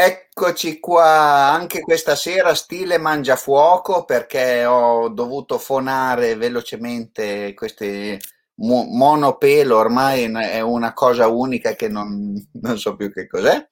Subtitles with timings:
[0.00, 8.20] Eccoci qua, anche questa sera stile mangiafuoco perché ho dovuto fonare velocemente queste
[8.60, 12.32] mo- monopelo, ormai è una cosa unica che non,
[12.62, 13.68] non so più che cos'è.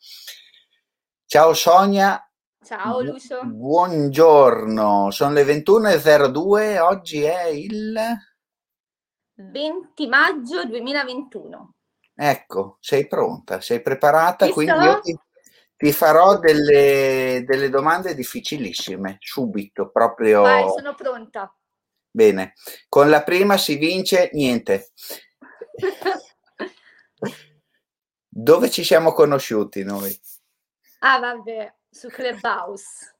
[1.26, 2.28] Ciao Sonia,
[2.60, 7.96] Ciao Lucio, buongiorno, sono le 21.02, oggi è il...
[9.34, 11.74] 20 maggio 2021.
[12.18, 15.16] Ecco, sei pronta, sei preparata, Ci quindi io ti,
[15.76, 21.54] ti farò delle, delle domande difficilissime, subito, Vai, proprio sono pronta.
[22.10, 22.54] bene.
[22.88, 24.92] Con la prima si vince niente.
[28.28, 30.18] Dove ci siamo conosciuti noi?
[31.00, 33.14] Ah, vabbè, su Clubhouse.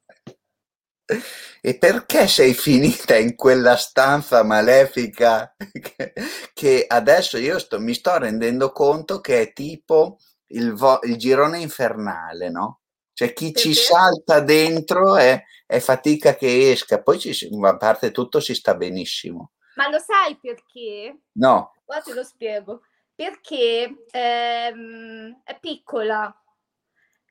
[1.61, 6.13] E perché sei finita in quella stanza malefica che,
[6.53, 10.19] che adesso io sto- mi sto rendendo conto che è tipo
[10.49, 12.81] il, vo- il girone infernale, no?
[13.13, 18.41] Cioè chi ci salta dentro è, è fatica che esca, poi ci a parte tutto
[18.41, 19.53] si sta benissimo.
[19.77, 21.19] Ma lo sai perché?
[21.35, 22.83] No, Ora te lo spiego.
[23.15, 26.35] Perché ehm, è piccola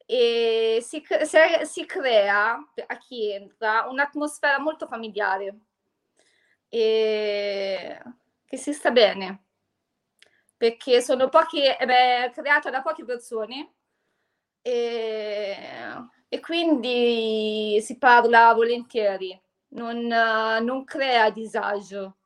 [0.07, 1.25] e si, cre-
[1.65, 2.53] si crea
[2.87, 5.59] a chi entra un'atmosfera molto familiare
[6.69, 7.99] e
[8.45, 9.44] che si sta bene.
[10.57, 13.73] Perché sono poche, eh beh, è creata da poche persone
[14.61, 15.57] e,
[16.29, 19.39] e quindi si parla volentieri,
[19.69, 22.17] non, non crea disagio.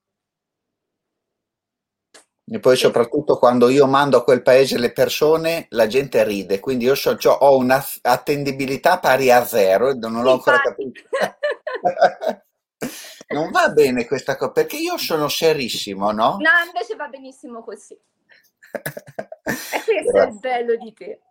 [2.51, 6.85] e poi soprattutto quando io mando a quel paese le persone, la gente ride, quindi
[6.85, 11.01] io so, c'ho- ho un'attendibilità pari a zero, e non l'ho ancora capito.
[13.31, 16.39] Non va bene questa cosa, perché io sono serissimo, no?
[16.39, 17.95] No, invece va benissimo così.
[19.71, 20.39] E questo è il Grazie.
[20.39, 21.21] bello di te.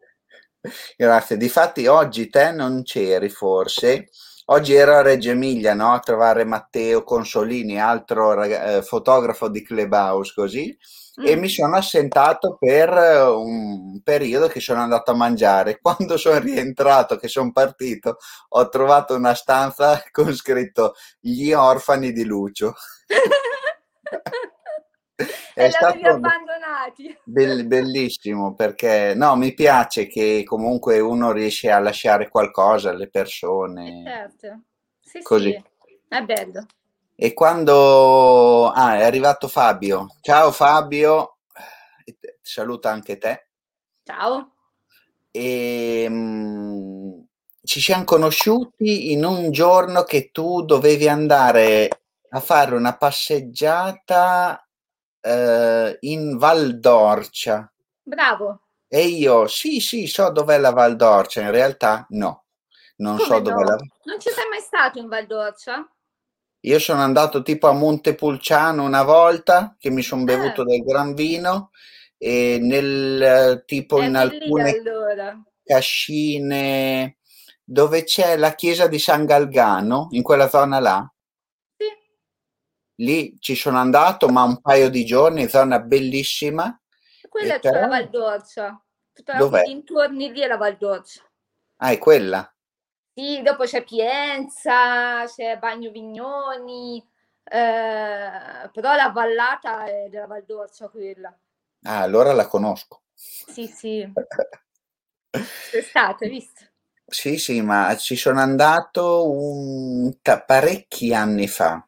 [0.96, 1.36] Grazie.
[1.36, 4.08] Difatti oggi te non c'eri forse.
[4.46, 5.92] Oggi ero a Reggio Emilia, no?
[5.92, 10.76] A trovare Matteo Consolini, altro raga- eh, fotografo di Clubhouse, così.
[11.20, 11.40] E Mm.
[11.40, 15.80] mi sono assentato per eh, un periodo che sono andato a mangiare.
[15.82, 18.18] Quando sono rientrato, che sono partito,
[18.50, 22.74] ho trovato una stanza con scritto Gli orfani di Lucio.
[25.54, 26.18] È E l'avevi stato
[26.86, 27.18] abbandonati.
[27.22, 33.08] bell- bellissimo perché no, mi piace che comunque uno riesce a lasciare qualcosa alle
[33.82, 34.62] Eh, persone Certo,
[35.00, 35.52] sì, così.
[35.52, 35.62] sì,
[36.08, 36.66] è bello.
[37.14, 40.06] E quando ah, è arrivato Fabio.
[40.22, 41.38] Ciao Fabio,
[42.42, 43.48] saluta anche te.
[44.06, 44.50] Ciao.
[45.30, 47.20] E, mm,
[47.62, 51.88] ci siamo conosciuti in un giorno che tu dovevi andare
[52.30, 54.66] a fare una passeggiata
[55.20, 57.72] eh, in Val d'Orcia.
[58.02, 58.60] Bravo.
[58.88, 62.44] E io, sì, sì, so dov'è la Val d'Orcia, in realtà no,
[62.96, 63.74] non so Come dov'è la...
[63.74, 63.86] no?
[64.04, 65.86] Non ci sei mai stato in Val d'Orcia?
[66.60, 71.14] Io sono andato tipo a Montepulciano una volta, che mi sono bevuto Eh, del gran
[71.14, 71.70] vino,
[72.16, 75.40] e nel eh, tipo è in lì alcune allora.
[75.62, 77.18] cascine
[77.62, 81.12] dove c'è la chiesa di San Galgano, in quella zona là,
[82.98, 86.78] lì ci sono andato, ma un paio di giorni, zona bellissima,
[87.28, 88.84] quella e è tutta la Val d'Orcia.
[89.12, 89.62] Tutta la, dov'è?
[89.62, 91.22] dintorni lì è la Val d'Orcia.
[91.78, 92.54] Ah, è quella.
[93.14, 96.98] Sì, dopo c'è Pienza, c'è Bagno Vignoni,
[97.44, 101.36] eh, però la vallata è della Val d'Orcia quella.
[101.84, 103.02] Ah, allora la conosco.
[103.46, 104.06] Sì, sì,
[105.70, 106.64] sei stato, hai visto?
[107.06, 110.14] Sì, sì, ma ci sono andato un-
[110.46, 111.84] parecchi anni fa.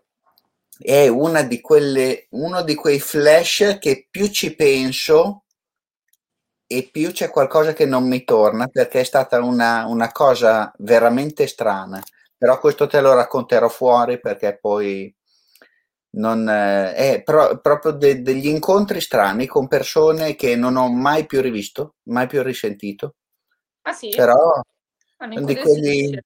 [0.82, 5.44] È una di quelle, uno di quei flash che più ci penso
[6.66, 11.46] e più c'è qualcosa che non mi torna perché è stata una, una cosa veramente
[11.46, 12.00] strana.
[12.36, 15.14] Però questo te lo racconterò fuori perché poi
[16.12, 21.26] non, eh, è pro- proprio de- degli incontri strani con persone che non ho mai
[21.26, 23.16] più rivisto, mai più risentito.
[23.82, 24.08] Ah sì?
[24.10, 24.60] Però
[25.18, 26.24] Ah, di incuriosisce.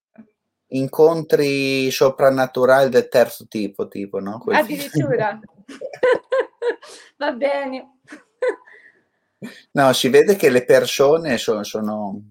[0.69, 4.39] Incontri soprannaturali del terzo tipo, tipo, no?
[4.39, 4.79] Quel film.
[4.81, 5.41] Addirittura.
[7.17, 7.99] Va bene.
[9.73, 12.23] No, si vede che le persone sono, sono...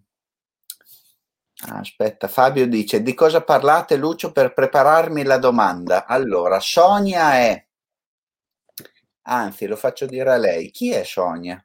[1.67, 6.05] Ah, aspetta, Fabio dice, di cosa parlate Lucio per prepararmi la domanda?
[6.05, 7.65] Allora, Sonia è,
[9.21, 11.63] anzi, lo faccio dire a lei, chi è Sonia?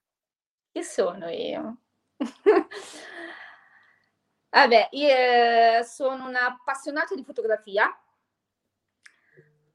[0.70, 1.79] Chi sono io?
[4.58, 7.96] Vabbè, io eh, sono una appassionata di fotografia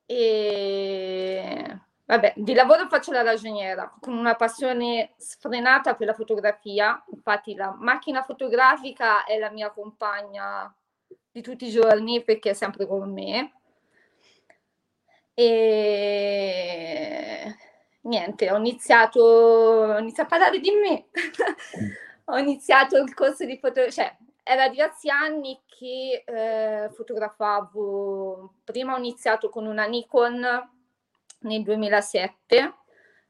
[0.05, 7.01] e Vabbè, di lavoro faccio la ragioniera, con una passione sfrenata per la fotografia.
[7.13, 10.73] Infatti la macchina fotografica è la mia compagna
[11.31, 13.53] di tutti i giorni perché è sempre con me.
[15.33, 17.55] E
[18.01, 21.05] niente, ho iniziato, ho iniziato a parlare di me.
[22.25, 28.55] ho iniziato il corso di fotografia, cioè era diversi anni che eh, fotografavo.
[28.63, 30.69] Prima ho iniziato con una Nikon
[31.39, 32.73] nel 2007,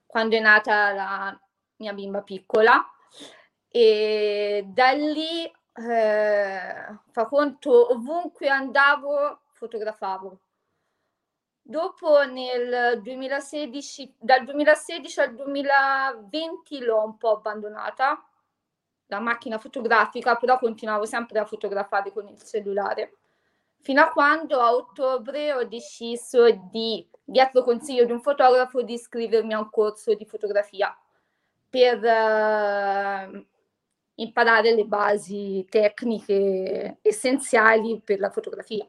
[0.05, 1.39] quando è nata la
[1.77, 2.83] mia bimba piccola,
[3.69, 5.53] e da lì eh,
[7.11, 10.39] fa conto ovunque andavo fotografavo.
[11.65, 18.21] Dopo nel 2016, dal 2016 al 2020 l'ho un po' abbandonata
[19.13, 23.17] la macchina fotografica, però continuavo sempre a fotografare con il cellulare.
[23.81, 29.53] Fino a quando a ottobre ho deciso di, dietro consiglio di un fotografo, di iscrivermi
[29.53, 30.95] a un corso di fotografia
[31.69, 33.45] per uh,
[34.15, 38.87] imparare le basi tecniche essenziali per la fotografia.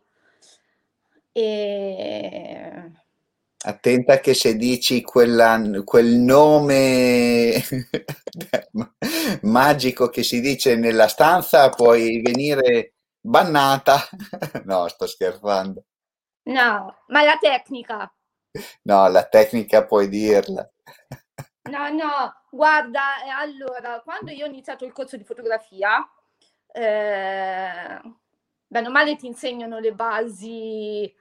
[1.32, 2.92] E...
[3.66, 7.62] Attenta che se dici quella, quel nome
[9.40, 13.96] magico che si dice nella stanza puoi venire bannata.
[14.64, 15.82] No, sto scherzando.
[16.44, 18.12] No, ma la tecnica.
[18.82, 20.70] No, la tecnica puoi dirla.
[21.70, 26.06] No, no, guarda, allora, quando io ho iniziato il corso di fotografia,
[26.70, 28.00] eh,
[28.66, 31.14] bene o male ti insegnano le basi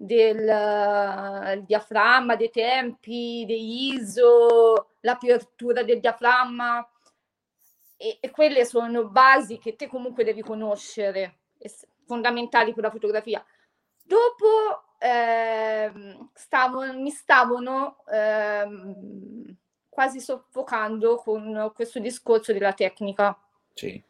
[0.00, 6.88] del diaframma, dei tempi, dei ISO, l'apertura del diaframma
[7.96, 11.40] e, e, quelle sono basi che te comunque devi conoscere,
[12.06, 13.44] fondamentali per la fotografia.
[14.00, 15.92] Dopo eh,
[16.32, 18.66] stavo, mi stavano eh,
[19.88, 23.36] quasi soffocando con questo discorso della tecnica.
[23.74, 24.00] Sì.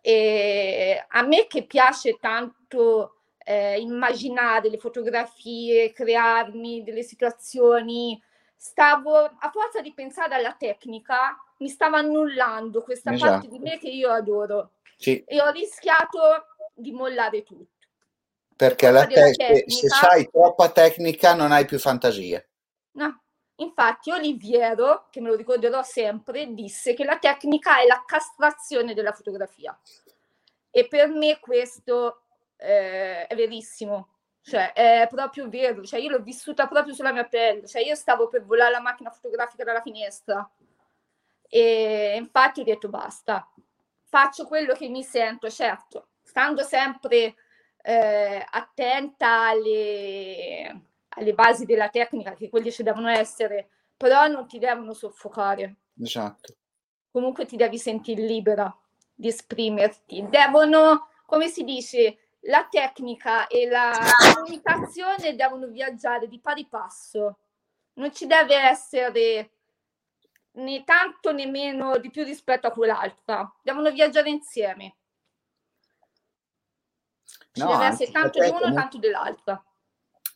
[0.00, 3.17] E a me che piace tanto
[3.48, 8.22] eh, immaginare le fotografie, crearmi delle situazioni,
[8.54, 13.30] stavo a forza di pensare alla tecnica, mi stava annullando questa esatto.
[13.30, 14.72] parte di me che io adoro.
[14.98, 15.24] Sì.
[15.26, 16.18] E ho rischiato
[16.74, 17.86] di mollare tutto.
[18.54, 22.44] Perché la te- tecnica, se sai troppa tecnica non hai più fantasia.
[22.92, 23.22] No,
[23.60, 29.12] Infatti Oliviero, che me lo ricorderò sempre, disse che la tecnica è la castrazione della
[29.12, 29.76] fotografia.
[30.70, 32.24] E per me questo
[32.58, 34.08] eh, è verissimo,
[34.42, 38.28] cioè è proprio vero, cioè io l'ho vissuta proprio sulla mia pelle, cioè io stavo
[38.28, 40.48] per volare la macchina fotografica dalla finestra
[41.48, 43.50] e infatti ho detto basta,
[44.04, 47.34] faccio quello che mi sento, certo, stando sempre
[47.82, 50.82] eh, attenta alle
[51.18, 55.76] alle basi della tecnica, che quelli ci devono essere, però non ti devono soffocare.
[56.00, 56.54] Esatto.
[57.10, 58.74] Comunque ti devi sentire libera
[59.14, 60.26] di esprimerti.
[60.28, 63.92] Devono, come si dice, la tecnica e la
[64.34, 67.38] comunicazione devono viaggiare di pari passo.
[67.94, 69.50] Non ci deve essere
[70.52, 73.52] né tanto né meno di più rispetto a quell'altra.
[73.62, 74.96] Devono viaggiare insieme.
[77.52, 79.62] Ci no, deve essere tanto di uno e tanto dell'altra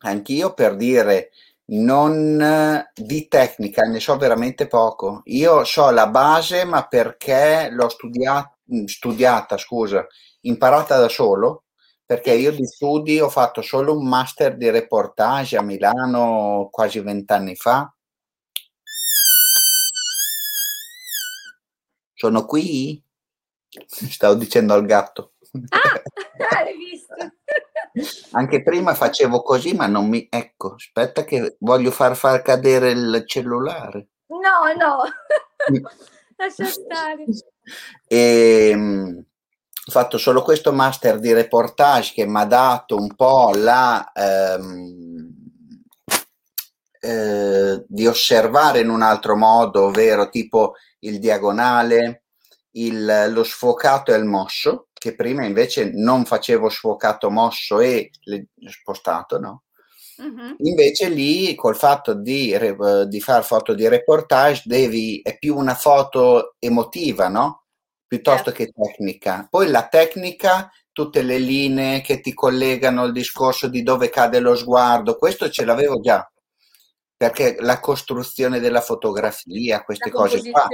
[0.03, 1.31] anch'io per dire
[1.65, 5.23] non di tecnica, ne so veramente poco.
[5.27, 8.55] Io so la base, ma perché l'ho studiata,
[8.87, 10.07] studiata, scusa,
[10.43, 11.65] imparata da solo,
[12.13, 17.57] perché io di studi ho fatto solo un master di reportage a Milano quasi vent'anni
[17.57, 17.91] fa.
[22.13, 23.03] Sono qui?
[23.87, 25.33] Stavo dicendo al gatto.
[25.71, 26.03] Ah,
[26.65, 27.15] l'hai visto?
[28.33, 30.27] Anche prima facevo così, ma non mi...
[30.29, 34.09] Ecco, aspetta che voglio far far cadere il cellulare.
[34.27, 35.03] No, no,
[36.37, 37.25] lascia stare.
[38.07, 39.25] E, ehm,
[39.91, 44.11] fatto solo questo master di reportage che mi ha dato un po' la...
[44.15, 45.03] Ehm,
[47.05, 52.27] eh, di osservare in un altro modo, ovvero tipo il diagonale,
[52.73, 58.47] il, lo sfocato e il mosso, che prima invece non facevo sfocato mosso e le,
[58.69, 59.65] spostato, no?
[60.19, 60.55] Uh-huh.
[60.59, 62.57] Invece lì col fatto di,
[63.09, 67.62] di fare foto di reportage devi, è più una foto emotiva, no?
[68.13, 68.59] Piuttosto yeah.
[68.59, 69.47] che tecnica.
[69.49, 74.55] Poi la tecnica, tutte le linee che ti collegano al discorso di dove cade lo
[74.55, 76.31] sguardo, questo ce l'avevo già.
[77.17, 80.69] Perché la costruzione della fotografia, queste cose qua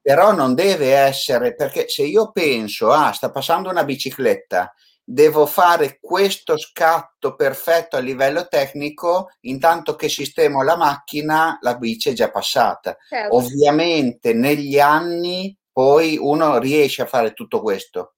[0.00, 5.98] però non deve essere perché se io penso, ah, sta passando una bicicletta devo fare
[6.00, 12.30] questo scatto perfetto a livello tecnico, intanto che sistemo la macchina, la bici è già
[12.30, 12.96] passata.
[13.06, 13.36] Certo.
[13.36, 18.14] Ovviamente negli anni poi uno riesce a fare tutto questo,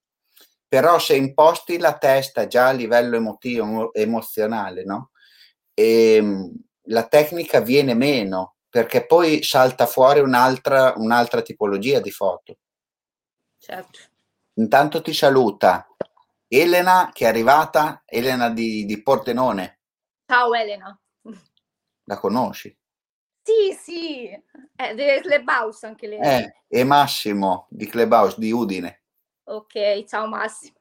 [0.69, 5.11] però se imposti la testa già a livello emotivo, emozionale, no?
[5.73, 6.53] E, ehm,
[6.89, 12.59] la tecnica viene meno perché poi salta fuori un'altra, un'altra tipologia di foto.
[13.57, 13.99] Certo.
[14.59, 15.89] Intanto ti saluta
[16.47, 19.81] Elena che è arrivata, Elena di, di Pordenone.
[20.27, 21.01] Ciao Elena.
[22.05, 22.77] La conosci?
[23.47, 24.43] Sì, sì,
[24.75, 26.19] è del Clubhouse anche lei.
[26.19, 29.05] Eh, e Massimo di Clubhouse di Udine.
[29.45, 30.75] Ok, ciao Massimo.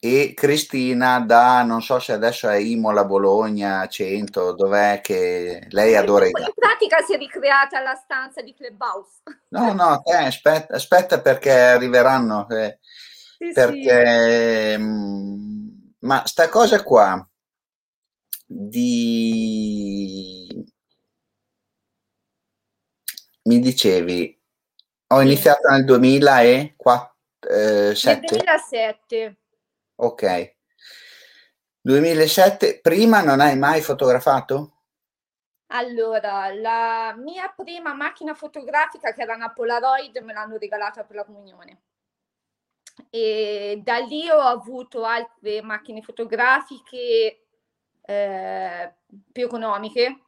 [0.00, 6.26] E Cristina da, non so se adesso è Imola, Bologna, 100, dov'è che lei adora
[6.26, 9.22] in, in pratica si è ricreata la stanza di Clubhouse.
[9.50, 12.48] No, no, eh, aspetta, aspetta perché arriveranno.
[12.48, 14.82] Eh sì, perché sì.
[14.82, 15.68] Mm,
[16.00, 17.24] ma sta cosa qua
[18.44, 20.48] di
[23.50, 24.38] mi dicevi
[25.08, 27.14] ho iniziato nel 2007
[27.48, 29.36] eh, nel 2007
[29.96, 30.54] ok.
[31.82, 34.74] 2007 prima non hai mai fotografato?
[35.72, 41.24] Allora, la mia prima macchina fotografica, che era una Polaroid, me l'hanno regalata per la
[41.24, 41.82] comunione.
[43.08, 47.46] E da lì ho avuto altre macchine fotografiche
[48.02, 48.94] eh,
[49.30, 50.24] più economiche.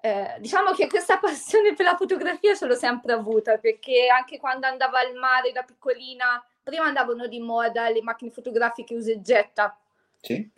[0.00, 4.66] Eh, diciamo che questa passione per la fotografia ce l'ho sempre avuta perché anche quando
[4.66, 9.76] andavo al mare da piccolina, prima andavano di moda le macchine fotografiche usa e getta.
[10.20, 10.50] Sì.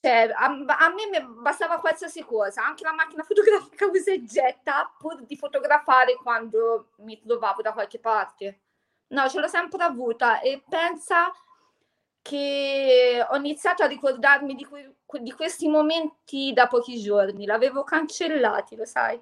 [0.00, 5.22] Cioè, a, a, me bastava qualsiasi cosa, anche la macchina fotografica usa e getta pur
[5.22, 8.60] di fotografare quando mi trovavo da qualche parte.
[9.08, 11.32] No, ce l'ho sempre avuta e pensa
[12.22, 18.76] che ho iniziato a ricordarmi di, que- di questi momenti da pochi giorni, l'avevo cancellati,
[18.76, 19.20] lo sai?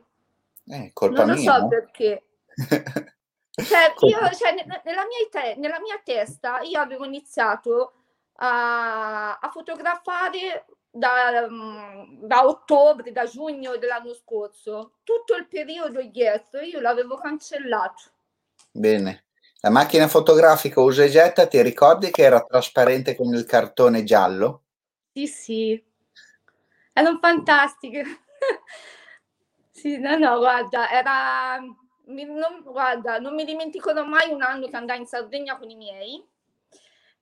[0.66, 1.68] Eh, colpa non mia, lo so no?
[1.68, 2.24] perché.
[3.50, 4.54] cioè, io, cioè,
[4.84, 7.94] nella, mia te- nella, mia testa io avevo iniziato
[8.34, 14.96] a, a fotografare da, mm, da, ottobre, da giugno dell'anno scorso.
[15.02, 18.02] Tutto il periodo dietro io l'avevo cancellato.
[18.70, 19.24] Bene.
[19.62, 24.62] La macchina fotografica usa e getta, ti ricordi che era trasparente con il cartone giallo?
[25.12, 25.84] Sì, sì.
[26.94, 28.04] Erano fantastiche.
[29.70, 31.58] sì, no, no, guarda, era...
[31.58, 36.26] Non, guarda, non mi dimenticherò mai un anno che andai in Sardegna con i miei,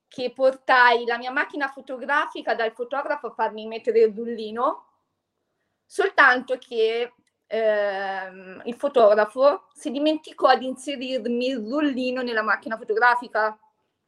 [0.06, 4.86] che portai la mia macchina fotografica dal fotografo a farmi mettere il rullino,
[5.84, 7.12] soltanto che
[7.48, 13.58] ehm, il fotografo si dimenticò di inserirmi il rullino nella macchina fotografica.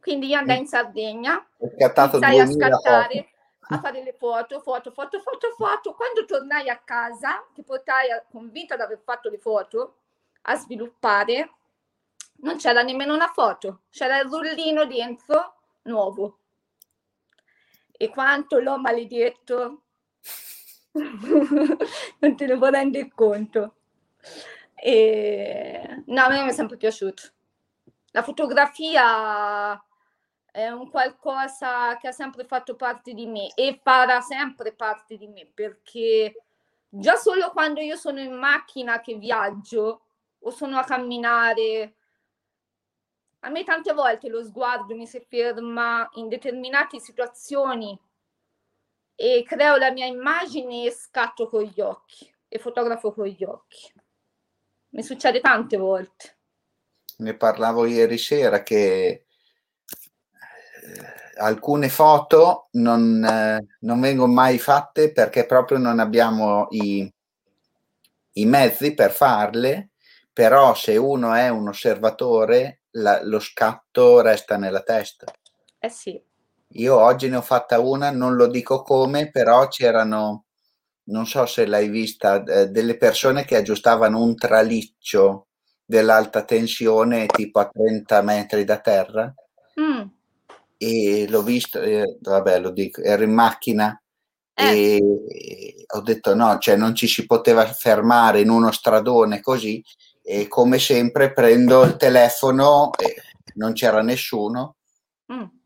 [0.00, 3.28] Quindi io andai in Sardegna, iniziai a scattare,
[3.58, 3.74] foto.
[3.74, 5.94] a fare le foto, foto, foto, foto, foto.
[5.94, 9.96] Quando tornai a casa, che portai convinta di aver fatto le foto,
[10.42, 11.52] a sviluppare,
[12.42, 16.38] non c'era nemmeno una foto, c'era il rullino dentro nuovo.
[17.92, 19.82] E quanto l'ho maledetto,
[22.18, 23.74] non te ne puoi rendere conto.
[24.74, 26.02] E...
[26.06, 27.22] No, a me mi è sempre piaciuto.
[28.12, 29.82] La fotografia
[30.50, 35.28] è un qualcosa che ha sempre fatto parte di me e farà sempre parte di
[35.28, 36.42] me perché
[36.88, 40.02] già solo quando io sono in macchina che viaggio
[40.40, 41.94] o sono a camminare,
[43.40, 47.98] a me tante volte lo sguardo mi si ferma in determinate situazioni
[49.22, 53.92] e creo la mia immagine e scatto con gli occhi e fotografo con gli occhi.
[54.92, 56.38] Mi succede tante volte.
[57.18, 59.24] Ne parlavo ieri sera che eh,
[61.36, 67.12] alcune foto non, eh, non, vengono mai fatte perché proprio non abbiamo i,
[68.32, 69.90] i mezzi per farle,
[70.32, 75.30] però se uno è un osservatore la, lo scatto resta nella testa.
[75.78, 76.28] Eh sì.
[76.74, 80.44] Io oggi ne ho fatta una, non lo dico come, però c'erano,
[81.04, 85.48] non so se l'hai vista, eh, delle persone che aggiustavano un traliccio
[85.84, 89.34] dell'alta tensione tipo a 30 metri da terra.
[89.80, 90.02] Mm.
[90.76, 94.00] E l'ho visto, eh, vabbè, lo dico, ero in macchina
[94.54, 94.96] eh.
[94.96, 99.82] e ho detto no, cioè non ci si poteva fermare in uno stradone così
[100.22, 103.16] e come sempre prendo il telefono e
[103.54, 104.76] non c'era nessuno.
[105.32, 105.58] Mm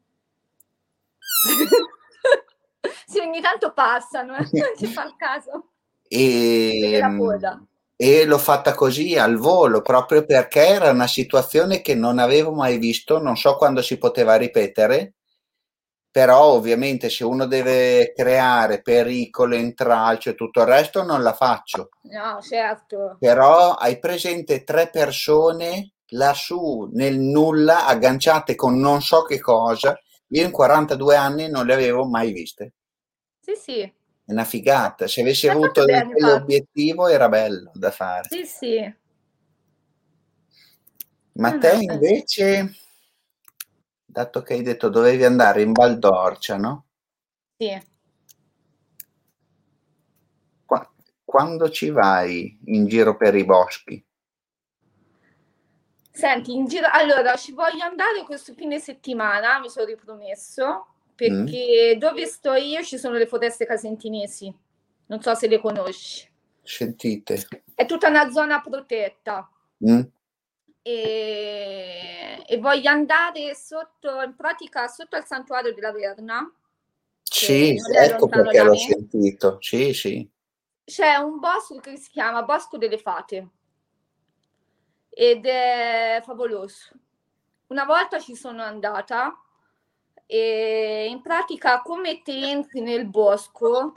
[3.07, 4.49] sì, ogni tanto passano, eh?
[4.53, 5.71] non ci fa il caso.
[6.09, 7.01] E,
[7.97, 12.79] e l'ho fatta così al volo proprio perché era una situazione che non avevo mai
[12.79, 15.15] visto, non so quando si poteva ripetere.
[16.11, 21.89] però ovviamente se uno deve creare pericolo, intralcio e tutto il resto non la faccio.
[22.03, 23.17] No, certo.
[23.19, 29.99] Però hai presente tre persone lassù nel nulla agganciate con non so che cosa.
[30.35, 32.73] Io in 42 anni non le avevo mai viste.
[33.39, 33.81] Sì, sì.
[33.81, 35.07] È una figata.
[35.07, 38.29] Se avessi avuto quell'obiettivo era bello da fare.
[38.29, 38.95] Sì, sì.
[41.35, 42.75] Ma no, te invece
[44.05, 46.87] dato che hai detto dovevi andare in Valdorcia, no?
[47.57, 47.81] Sì.
[50.65, 50.93] Qua,
[51.25, 54.05] quando ci vai in giro per i boschi?
[56.17, 61.99] Senti, in giro, allora ci voglio andare questo fine settimana, mi sono ripromesso, perché mm.
[61.99, 64.55] dove sto io ci sono le foreste casentinesi,
[65.07, 66.31] non so se le conosci.
[66.63, 67.47] Sentite.
[67.75, 69.51] È tutta una zona protetta.
[69.85, 70.03] Mm
[70.87, 76.53] e, e voglio andare sotto, in pratica sotto al santuario della Verna.
[77.23, 79.57] Sì, ecco perché l'ho sentito.
[79.61, 80.31] Sì, sì.
[80.85, 83.49] C'è un bosco che si chiama Bosco delle Fate
[85.15, 86.91] ed è favoloso.
[87.69, 89.41] Una volta ci sono andata
[90.27, 93.93] e in pratica come ti entri nel bosco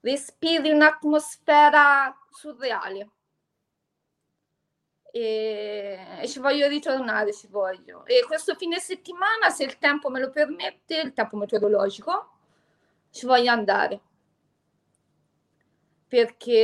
[0.00, 3.10] respiri un'atmosfera surreale
[5.12, 8.04] e, e, ci voglio ritornare, ci voglio.
[8.06, 12.30] E questo fine settimana, se il tempo me lo permette, il tempo meteorologico,
[13.10, 14.00] ci voglio andare.
[16.06, 16.60] Perché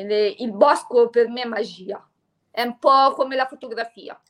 [0.00, 2.06] il bosco per me è magia,
[2.50, 4.20] è un po' come la fotografia.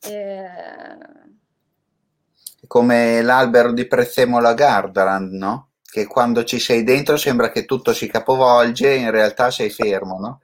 [0.00, 0.98] Eh...
[2.66, 5.72] Come l'albero di Prezzemolo Gardaland, no?
[5.92, 10.40] che quando ci sei dentro sembra che tutto si capovolge, in realtà sei fermo, no?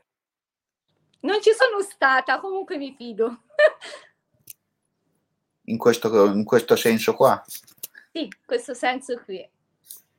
[1.20, 3.44] Non ci sono stata, comunque mi fido.
[5.64, 7.42] in, questo, in questo senso qua?
[8.12, 9.48] Sì, in questo senso qui.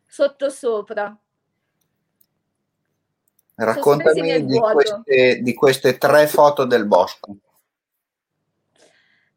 [0.07, 1.15] Sotto sopra.
[3.61, 7.35] Raccontami di queste, di queste tre foto del bosco.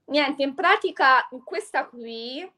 [0.04, 2.48] Niente, in pratica questa qui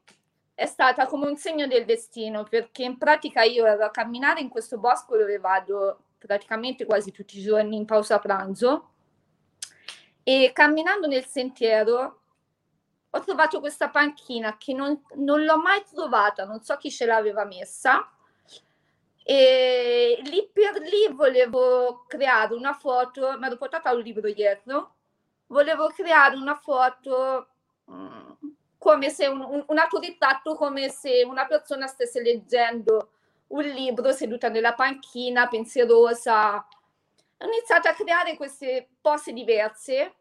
[0.53, 4.49] è stata come un segno del destino, perché in pratica io ero a camminare in
[4.49, 8.91] questo bosco dove vado praticamente quasi tutti i giorni in pausa pranzo
[10.23, 12.19] e camminando nel sentiero
[13.09, 17.45] ho trovato questa panchina che non, non l'ho mai trovata, non so chi ce l'aveva
[17.45, 18.09] messa
[19.27, 24.93] e lì per lì volevo creare una foto, mi ero portata un libro dietro,
[25.47, 27.47] volevo creare una foto
[27.89, 28.31] mm,
[28.77, 33.13] come se un, un, un atto ritratto come se una persona stesse leggendo
[33.47, 36.57] un libro seduta nella panchina, pensierosa.
[36.57, 40.13] Ho iniziato a creare queste pose diverse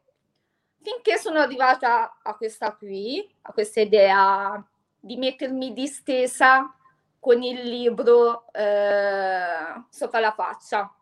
[0.80, 4.66] finché sono arrivata a questa qui, a questa idea
[4.98, 6.74] di mettermi distesa
[7.24, 10.94] con il libro eh, sopra la faccia.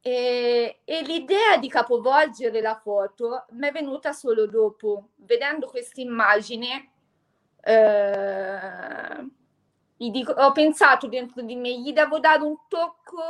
[0.00, 6.90] E, e, l'idea di capovolgere la foto mi è venuta solo dopo, vedendo questa immagine.
[7.60, 9.28] Eh,
[10.36, 13.20] ho pensato dentro di me, gli devo dare un tocco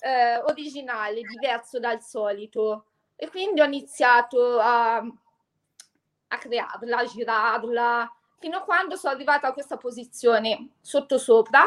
[0.00, 2.86] eh, originale, diverso dal solito.
[3.14, 9.52] E quindi ho iniziato a, a crearla, a girarla, fino a quando sono arrivata a
[9.52, 11.64] questa posizione sotto sopra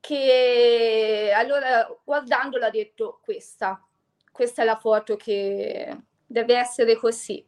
[0.00, 3.82] che allora guardandola ha detto questa,
[4.30, 7.42] questa è la foto che deve essere così.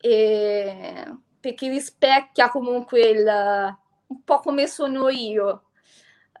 [0.00, 3.26] E, perché rispecchia comunque il,
[4.06, 5.70] un po' come sono io.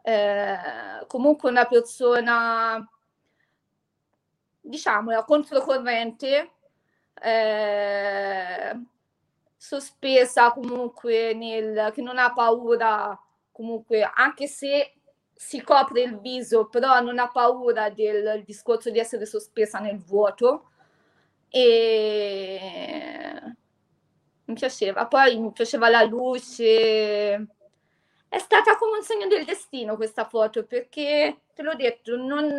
[0.02, 0.58] Eh,
[1.08, 2.88] comunque una persona,
[4.60, 6.52] diciamo, controcorrente,
[7.20, 8.80] eh,
[9.68, 13.18] sospesa comunque nel, che non ha paura
[13.52, 14.94] comunque anche se
[15.34, 20.70] si copre il viso, però non ha paura del discorso di essere sospesa nel vuoto
[21.50, 22.58] e
[24.46, 25.06] mi piaceva.
[25.06, 27.34] Poi mi piaceva la luce.
[28.26, 32.56] È stata come un segno del destino questa foto perché te l'ho detto, non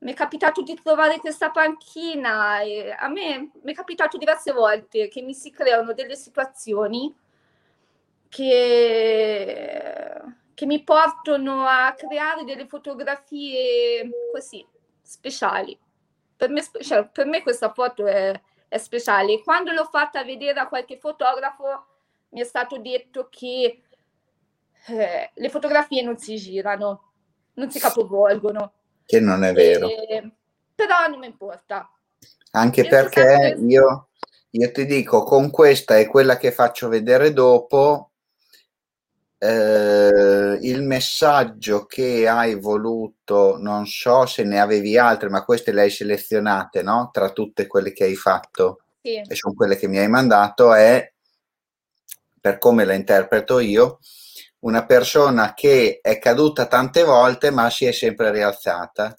[0.00, 5.08] mi è capitato di trovare questa panchina e a me mi è capitato diverse volte
[5.08, 7.14] che mi si creano delle situazioni
[8.28, 10.22] che,
[10.54, 14.66] che mi portano a creare delle fotografie così
[15.02, 15.78] speciali.
[16.34, 19.42] Per me, cioè, per me questa foto è, è speciale.
[19.42, 21.86] Quando l'ho fatta vedere a qualche fotografo
[22.30, 23.82] mi è stato detto che
[24.86, 27.10] eh, le fotografie non si girano,
[27.54, 28.72] non si capovolgono.
[29.10, 29.88] Che non è vero.
[29.88, 30.30] E,
[30.72, 31.90] però non mi importa.
[32.52, 34.10] Anche io perché io,
[34.50, 38.12] io ti dico, con questa e quella che faccio vedere dopo,
[39.36, 45.80] eh, il messaggio che hai voluto, non so se ne avevi altre, ma queste le
[45.80, 47.10] hai selezionate, no?
[47.12, 49.16] Tra tutte quelle che hai fatto, Sì.
[49.16, 51.12] e sono quelle che mi hai mandato, è,
[52.40, 53.98] per come la interpreto io,
[54.60, 59.14] una persona che è caduta tante volte ma si è sempre rialzata.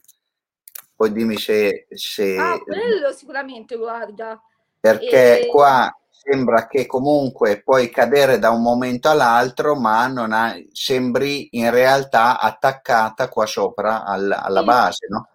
[0.95, 1.87] Poi dimmi se...
[1.89, 4.39] se Ah, quello sicuramente, guarda.
[4.79, 10.69] perché E- qua sembra che comunque puoi cadere da un momento all'altro, ma non hai,
[10.71, 14.65] sembri in realtà attaccata qua sopra al- alla Sì.
[14.65, 15.27] base, no?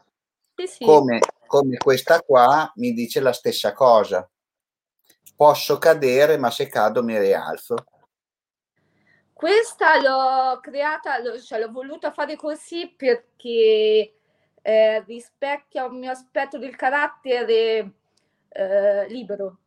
[0.56, 0.84] Sì, sì.
[0.84, 4.28] Come, come questa qua mi dice la stessa cosa.
[5.34, 7.74] Posso cadere, ma se cado mi rialzo.
[9.36, 14.14] Questa l'ho creata, l'ho, cioè, l'ho voluta fare così perché
[14.62, 17.92] eh, rispecchia un mio aspetto del carattere
[18.48, 19.58] eh, libero.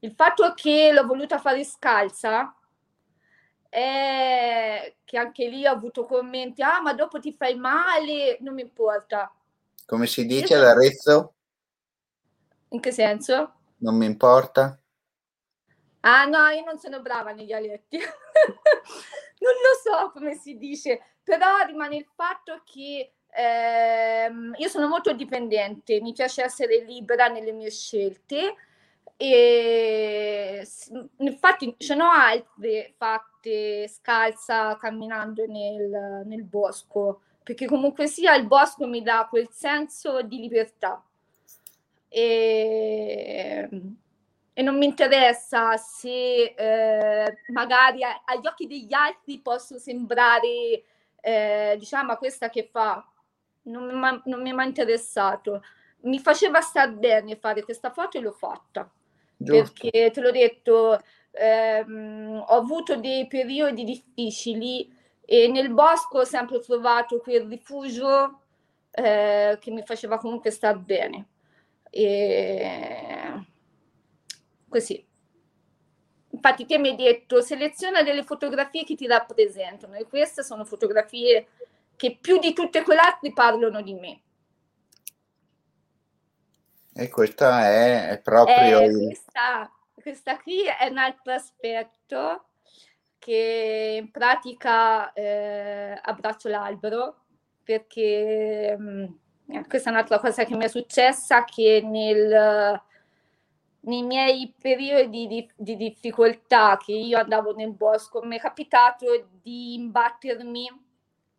[0.00, 2.56] Il fatto che l'ho voluta fare scalza
[3.68, 8.62] è che anche lì ho avuto commenti, ah ma dopo ti fai male, non mi
[8.62, 9.32] importa.
[9.86, 11.34] Come si dice ad Arezzo?
[12.70, 13.52] In che senso?
[13.76, 14.76] Non mi importa.
[16.08, 21.64] Ah no, io non sono brava nei dialetti, non lo so come si dice, però
[21.66, 27.70] rimane il fatto che ehm, io sono molto dipendente, mi piace essere libera nelle mie
[27.70, 28.54] scelte
[29.16, 30.64] e
[31.18, 38.86] infatti ce n'ho altre fatte scalza camminando nel, nel bosco, perché comunque sia il bosco
[38.86, 41.02] mi dà quel senso di libertà.
[42.08, 43.68] E,
[44.58, 50.82] e non mi interessa se eh, magari agli occhi degli altri posso sembrare,
[51.20, 53.06] eh, diciamo, "Ma questa che fa,
[53.64, 55.62] non mi, è ma- non mi è mai interessato.
[56.04, 58.90] Mi faceva star bene fare questa foto e l'ho fatta
[59.36, 59.90] Giusto.
[59.90, 64.90] perché te l'ho detto, ehm, ho avuto dei periodi difficili
[65.20, 68.40] e nel bosco ho sempre trovato quel rifugio
[68.90, 71.26] eh, che mi faceva comunque star bene.
[71.90, 73.15] E
[74.68, 75.04] così.
[76.30, 81.48] Infatti te mi hai detto seleziona delle fotografie che ti rappresentano e queste sono fotografie
[81.96, 84.20] che più di tutte quelle altre parlano di me.
[86.94, 92.44] E questo è, è proprio Eh, questa, questa qui è un altro aspetto
[93.18, 97.24] che in pratica eh, abbraccio l'albero
[97.64, 102.80] perché mh, eh, questa è un'altra cosa che mi è successa che nel,
[103.86, 109.74] nei miei periodi di, di difficoltà che io andavo nel bosco mi è capitato di
[109.74, 110.84] imbattermi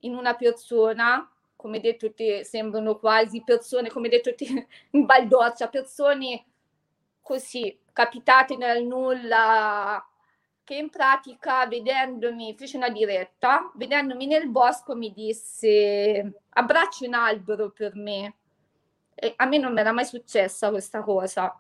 [0.02, 6.46] in una persona come detto te sembrano quasi persone come detto te in baldoccia persone
[7.22, 10.06] così capitate nel nulla
[10.64, 17.72] che in pratica vedendomi fece una diretta vedendomi nel bosco mi disse abbracci un albero
[17.72, 18.36] per me.
[19.16, 21.56] E a me non mi era mai successa questa cosa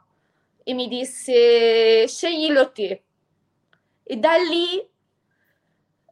[0.68, 3.04] e mi disse sceglilo te.
[4.04, 4.86] E da lì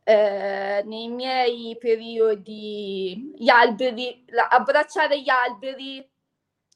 [0.02, 6.10] eh, nei miei periodi gli alberi la, abbracciare gli alberi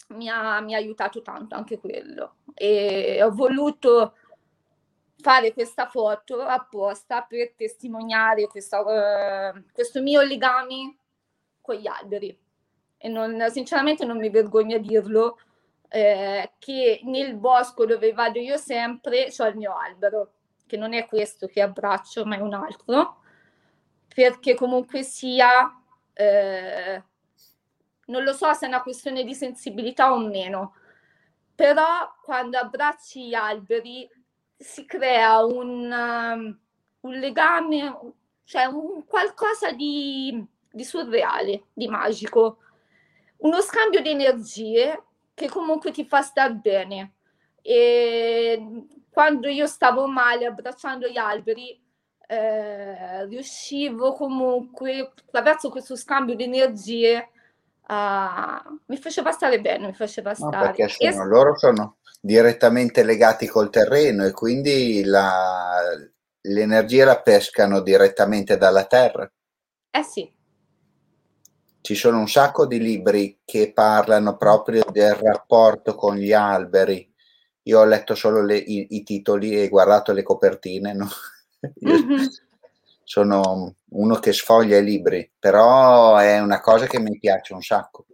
[0.10, 2.39] mi ha, mi ha aiutato tanto anche quello.
[2.54, 4.15] E ho voluto
[5.22, 10.98] fare questa foto apposta per testimoniare questa, uh, questo mio legame
[11.62, 12.38] con gli alberi.
[12.98, 15.38] E non, sinceramente non mi vergogno a dirlo
[15.89, 20.34] eh, che nel bosco dove vado io sempre ho il mio albero
[20.65, 23.21] che non è questo che abbraccio ma è un altro
[24.13, 25.82] perché comunque sia
[26.13, 27.04] eh,
[28.06, 30.75] non lo so se è una questione di sensibilità o meno
[31.60, 34.10] però quando abbracci gli alberi
[34.56, 36.60] si crea un, um,
[37.02, 37.97] un legame,
[38.43, 42.60] cioè un qualcosa di, di, surreale, di magico,
[43.38, 45.04] uno scambio di energie
[45.39, 47.13] che comunque ti fa star bene.
[47.62, 51.82] E quando io stavo male abbracciando gli alberi,
[52.28, 57.30] eh, riuscivo comunque attraverso questo scambio di energie
[57.89, 60.56] Uh, mi faceva stare bene, mi faceva stare.
[60.56, 65.80] No, perché sono, loro sono direttamente legati col terreno e quindi la,
[66.41, 69.28] l'energia la pescano direttamente dalla terra.
[69.89, 70.32] Eh sì.
[71.82, 77.12] Ci sono un sacco di libri che parlano proprio del rapporto con gli alberi.
[77.63, 81.08] Io ho letto solo le, i, i, titoli e guardato le copertine, no?
[81.86, 82.26] mm-hmm
[83.10, 88.06] sono uno che sfoglia i libri, però è una cosa che mi piace un sacco.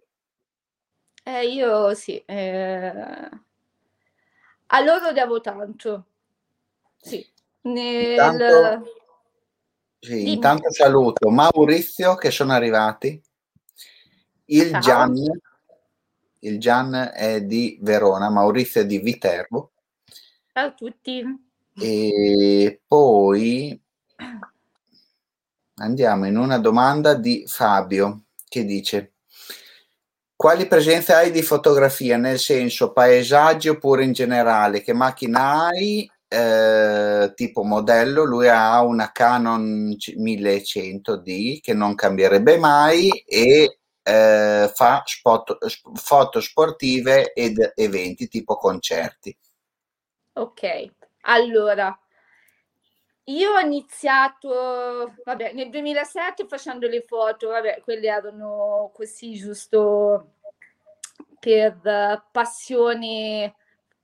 [1.22, 2.18] Eh, io sì.
[2.26, 3.30] Eh...
[4.68, 6.06] A loro devo tanto.
[6.96, 7.30] Sì.
[7.64, 8.12] Nel...
[8.12, 8.90] Intanto,
[10.00, 13.22] sì, intanto saluto Maurizio che sono arrivati,
[14.46, 14.80] il Ciao.
[14.80, 15.16] Gian,
[16.40, 19.72] il Gian è di Verona, Maurizio è di Viterbo
[20.54, 21.24] Ciao a tutti.
[21.74, 23.80] e poi
[25.76, 29.14] andiamo in una domanda di Fabio che dice
[30.36, 34.82] quali presenze hai di fotografia, nel senso paesaggi oppure in generale?
[34.82, 36.10] Che macchina hai?
[36.28, 45.02] Eh, tipo modello, lui ha una Canon 1100D che non cambierebbe mai e eh, fa
[45.04, 45.58] spot,
[45.96, 49.36] foto sportive ed eventi tipo concerti.
[50.34, 50.92] Ok,
[51.22, 51.98] allora
[53.28, 60.34] io ho iniziato, vabbè, nel 2007 facendo le foto, vabbè, quelle erano così giusto
[61.40, 63.56] per passione,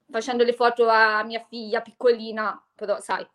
[0.09, 3.27] facendo le foto a mia figlia piccolina, però sai,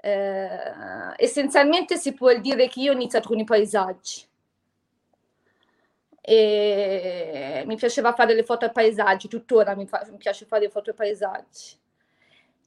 [0.00, 4.26] eh, essenzialmente si può dire che io ho iniziato con i paesaggi.
[6.30, 10.70] E mi piaceva fare le foto ai paesaggi, tuttora mi, fa, mi piace fare le
[10.70, 11.78] foto ai paesaggi.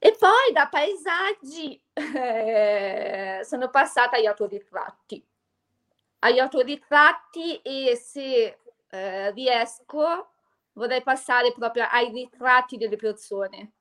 [0.00, 5.24] E poi da paesaggi eh, sono passata agli autoritratti.
[6.18, 10.30] Agli autoritratti e se eh, riesco
[10.72, 13.74] vorrei passare proprio ai ritratti delle persone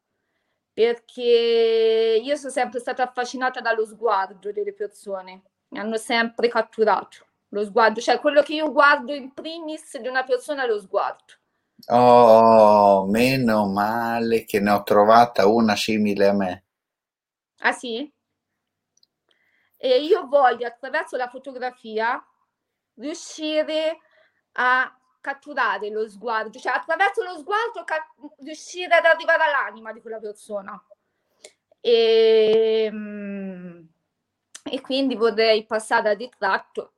[0.73, 7.63] perché io sono sempre stata affascinata dallo sguardo delle persone, mi hanno sempre catturato lo
[7.63, 11.33] sguardo, cioè quello che io guardo in primis di una persona è lo sguardo.
[11.87, 16.63] Oh, meno male che ne ho trovata una simile a me.
[17.59, 18.11] Ah sì?
[19.77, 22.23] E io voglio attraverso la fotografia
[22.95, 23.99] riuscire
[24.53, 30.19] a catturare lo sguardo, cioè attraverso lo sguardo ca- riuscire ad arrivare all'anima di quella
[30.19, 30.79] persona.
[31.79, 32.91] E,
[34.63, 36.93] e quindi vorrei passare al ritratto.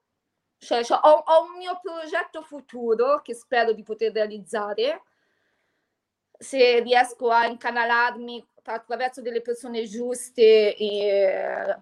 [0.63, 5.03] Cioè, cioè, ho, ho, un mio progetto futuro che spero di poter realizzare.
[6.37, 11.77] Se riesco a incanalarmi attraverso delle persone giuste, e,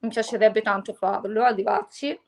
[0.00, 2.18] mi piacerebbe tanto farlo, arrivarci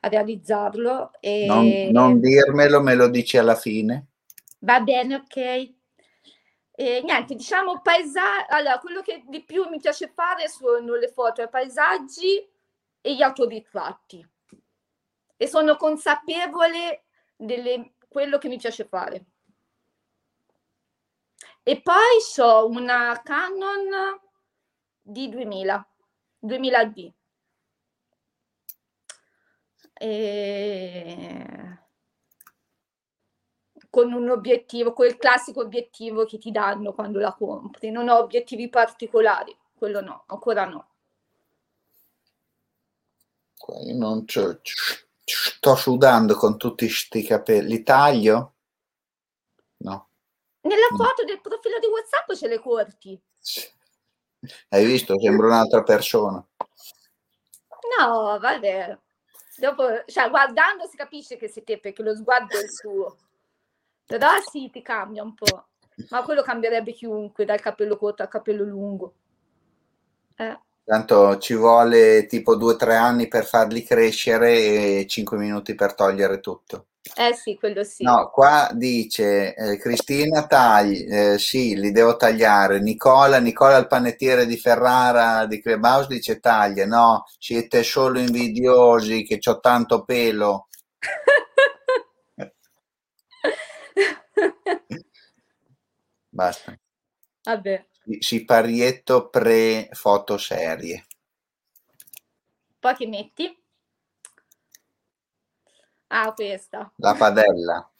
[0.00, 1.12] a realizzarlo.
[1.20, 1.46] E...
[1.46, 4.06] Non, non dirmelo, me lo dici alla fine.
[4.60, 5.36] Va bene, ok.
[6.80, 8.46] E niente, diciamo paesaggi.
[8.50, 12.46] Allora, quello che di più mi piace fare sono le foto ai paesaggi
[13.00, 14.26] e gli autoritratti.
[15.40, 17.04] E sono consapevole
[17.36, 19.24] di quello che mi piace fare.
[21.62, 24.18] E poi ho una Canon
[25.00, 25.88] di 2000,
[26.44, 27.12] 2000D.
[29.94, 31.78] E...
[33.90, 37.90] Con un obiettivo, quel classico obiettivo che ti danno quando la compri.
[37.90, 40.88] Non ho obiettivi particolari, quello no, ancora no.
[43.84, 44.24] Io non
[45.34, 47.68] sto sudando con tutti questi capelli.
[47.68, 48.54] Li taglio?
[49.78, 50.08] No.
[50.62, 53.20] Nella foto del profilo di WhatsApp ce le corti.
[54.68, 55.18] Hai visto?
[55.20, 56.44] Sembra un'altra persona.
[57.98, 58.98] No, vabbè.
[59.56, 63.16] Dopo, cioè, guardando si capisce che sei te perché lo sguardo è il tuo.
[64.04, 65.68] Però sì, ti cambia un po'.
[66.10, 69.14] Ma quello cambierebbe chiunque, dal capello corto al capello lungo.
[70.36, 70.60] Eh.
[70.88, 75.92] Tanto ci vuole tipo due o tre anni per farli crescere e cinque minuti per
[75.92, 76.86] togliere tutto.
[77.14, 78.04] Eh sì, quello sì.
[78.04, 82.80] No, qua dice eh, Cristina tagli, eh, sì, li devo tagliare.
[82.80, 86.86] Nicola, Nicola il panettiere di Ferrara di Clubhouse dice taglia.
[86.86, 90.68] No, siete solo invidiosi che ho tanto pelo.
[96.30, 96.74] Basta.
[97.42, 97.87] Vabbè.
[98.18, 101.06] Siparietto pre-fotoserie.
[102.78, 103.62] Poi che metti?
[106.08, 106.90] Ah, questa.
[106.96, 107.90] La padella.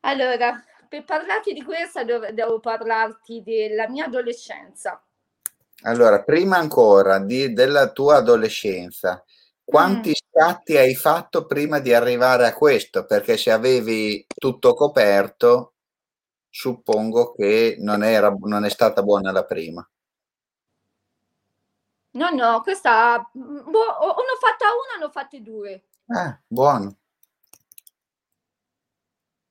[0.00, 5.02] Allora, per parlarti di questa devo, devo parlarti della mia adolescenza.
[5.82, 9.22] Allora, prima ancora di, della tua adolescenza,
[9.62, 10.12] quanti mm.
[10.12, 13.04] scatti hai fatto prima di arrivare a questo?
[13.04, 15.74] Perché se avevi tutto coperto,
[16.58, 19.88] suppongo che non, era, non è stata buona la prima.
[22.10, 25.84] No, no, questa boh, o ne ho fatta una, ne ho fatte due.
[26.08, 26.96] Ah, buono.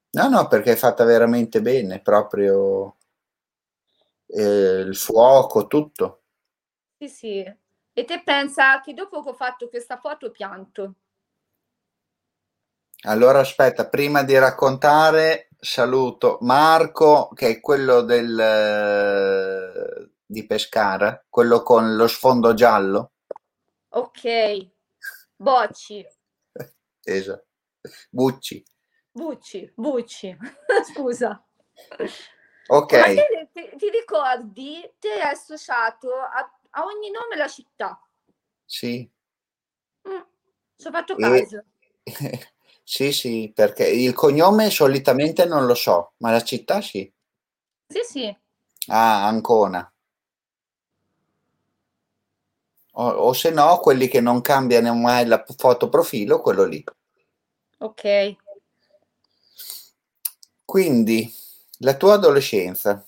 [0.10, 2.98] No, no, perché è fatta veramente bene, proprio
[4.26, 6.24] eh, il fuoco, tutto.
[6.98, 7.56] Sì, sì.
[7.93, 10.96] E te pensa che dopo che ho fatto questa foto pianto?
[13.04, 18.36] Allora aspetta, prima di raccontare, saluto Marco, che è quello del,
[20.26, 23.13] di Pescara, quello con lo sfondo giallo.
[23.89, 24.70] Ok,
[25.36, 26.06] Bocci.
[27.04, 27.46] esatto.
[28.10, 28.63] Bucci.
[29.12, 30.38] Bucci, Bucci,
[30.93, 31.43] scusa.
[32.67, 32.89] Ok.
[32.89, 38.00] Te, ti, ti ricordi, te hai associato a, a ogni nome la città.
[38.65, 39.10] Sì.
[40.08, 40.22] Mm,
[40.76, 41.63] ci ho fatto E- caso.
[42.89, 47.12] sì, sì, perché il cognome solitamente non lo so, ma la città sì.
[47.86, 48.38] Sì, sì.
[48.88, 49.93] Ah, Ancona.
[52.93, 56.82] O, o se no, quelli che non cambiano mai la foto profilo, quello lì.
[57.80, 58.36] Ok.
[60.63, 61.30] Quindi,
[61.80, 63.06] la tua adolescenza.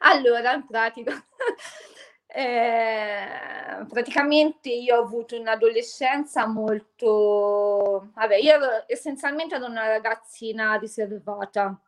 [0.00, 1.12] Allora, in pratica,
[2.34, 8.10] eh, praticamente io ho avuto un'adolescenza molto...
[8.14, 11.78] Vabbè, io ero, essenzialmente ero una ragazzina riservata.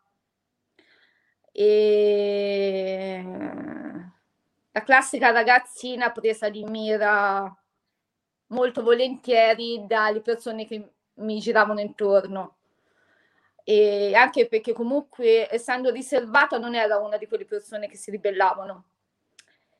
[1.51, 3.25] E
[4.73, 7.57] la classica ragazzina presa di mira
[8.49, 12.57] molto volentieri dalle persone che mi giravano intorno
[13.65, 18.85] e anche perché comunque essendo riservata non era una di quelle persone che si ribellavano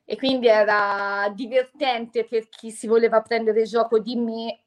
[0.05, 4.61] e quindi era divertente per chi si voleva prendere gioco di me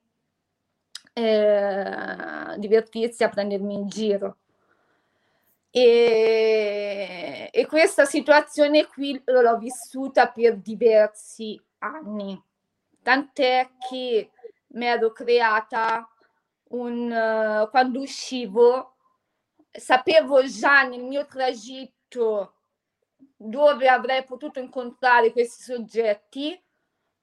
[1.14, 4.38] eh, divertirsi a prendermi in giro.
[5.70, 12.42] E, e questa situazione qui l'ho vissuta per diversi anni.
[13.02, 14.30] Tant'è che
[14.70, 16.10] mi ero creata
[16.70, 18.96] un uh, quando uscivo
[19.72, 22.54] sapevo già nel mio tragitto
[23.38, 26.60] dove avrei potuto incontrare questi soggetti,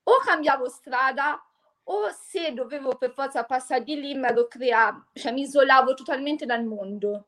[0.05, 1.43] o cambiavo strada
[1.85, 6.47] o se dovevo per forza passare di lì mi ero creato, cioè mi isolavo totalmente
[6.47, 7.27] dal mondo.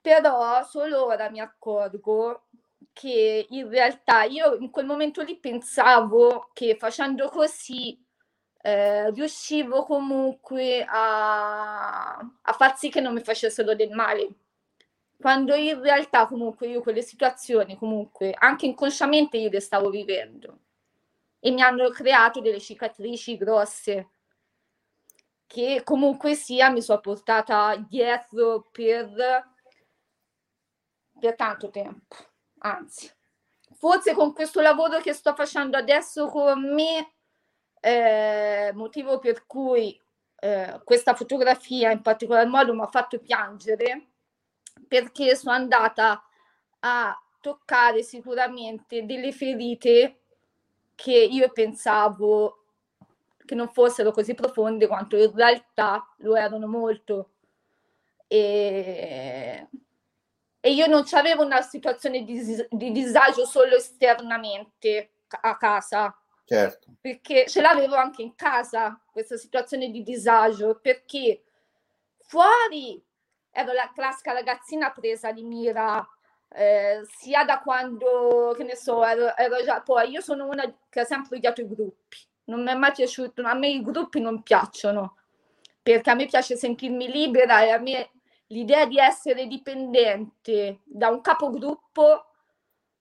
[0.00, 2.44] Però solo ora mi accorgo
[2.92, 8.00] che in realtà io in quel momento lì pensavo che facendo così
[8.62, 14.28] eh, riuscivo comunque a, a far sì che non mi facessero del male.
[15.20, 20.60] Quando in realtà comunque io quelle situazioni comunque anche inconsciamente io le stavo vivendo
[21.40, 24.10] e mi hanno creato delle cicatrici grosse
[25.46, 29.54] che comunque sia mi sono portata dietro per,
[31.18, 32.16] per tanto tempo.
[32.58, 33.10] Anzi,
[33.74, 37.14] forse con questo lavoro che sto facendo adesso con me
[37.80, 39.98] eh, motivo per cui
[40.40, 44.10] eh, questa fotografia in particolar modo mi ha fatto piangere
[44.86, 46.22] perché sono andata
[46.80, 50.20] a toccare sicuramente delle ferite
[50.94, 52.64] che io pensavo
[53.44, 57.30] che non fossero così profonde quanto in realtà lo erano molto.
[58.26, 59.66] E,
[60.60, 66.14] e io non avevo una situazione di, di disagio solo esternamente a casa,
[66.44, 66.92] Certo.
[67.00, 71.42] perché ce l'avevo anche in casa questa situazione di disagio, perché
[72.18, 73.02] fuori
[73.50, 76.06] ero la classica ragazzina presa di mira,
[76.50, 81.00] eh, sia da quando, che ne so, ero, ero già, poi io sono una che
[81.00, 84.42] ha sempre odiato i gruppi, non mi è mai piaciuto, a me i gruppi non
[84.42, 85.16] piacciono,
[85.82, 88.10] perché a me piace sentirmi libera e a me
[88.48, 92.24] l'idea di essere dipendente da un capogruppo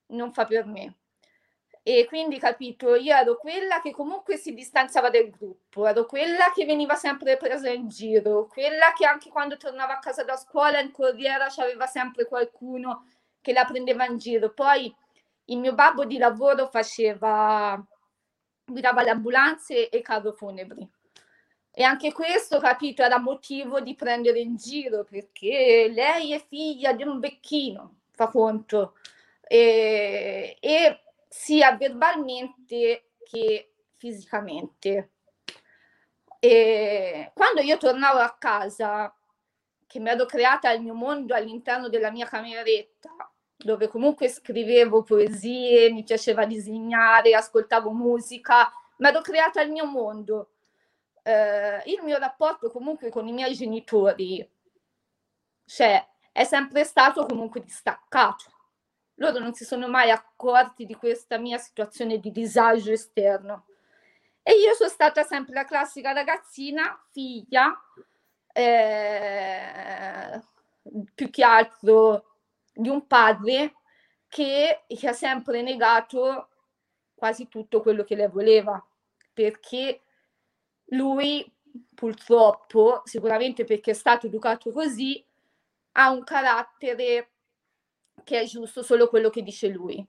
[0.08, 0.96] non fa per me
[1.88, 6.66] e quindi capito io ero quella che comunque si distanziava del gruppo ero quella che
[6.66, 10.92] veniva sempre presa in giro quella che anche quando tornava a casa da scuola in
[10.92, 13.06] corriera c'aveva sempre qualcuno
[13.48, 14.52] che la prendeva in giro.
[14.52, 14.94] Poi
[15.46, 17.82] il mio babbo di lavoro faceva
[18.66, 20.86] guidava le ambulanze e carro funebri.
[21.72, 27.04] E anche questo capito era motivo di prendere in giro perché lei è figlia di
[27.04, 28.96] un becchino fa conto.
[29.48, 35.12] E, e sia verbalmente che fisicamente.
[36.40, 39.14] E quando io tornavo a casa,
[39.86, 45.92] che mi ero creata il mio mondo all'interno della mia cameretta, dove comunque scrivevo poesie,
[45.92, 50.52] mi piaceva disegnare, ascoltavo musica, mi ero creata il mio mondo.
[51.24, 54.48] Eh, il mio rapporto comunque con i miei genitori,
[55.66, 58.57] cioè, è sempre stato comunque distaccato
[59.18, 63.66] loro non si sono mai accorti di questa mia situazione di disagio esterno.
[64.42, 67.78] E io sono stata sempre la classica ragazzina, figlia,
[68.54, 70.42] eh,
[71.14, 72.36] più che altro
[72.74, 73.76] di un padre
[74.28, 76.50] che, che ha sempre negato
[77.14, 78.84] quasi tutto quello che lei voleva,
[79.34, 80.02] perché
[80.92, 81.52] lui
[81.94, 85.24] purtroppo, sicuramente perché è stato educato così,
[85.94, 87.32] ha un carattere
[88.24, 90.06] che è giusto solo quello che dice lui.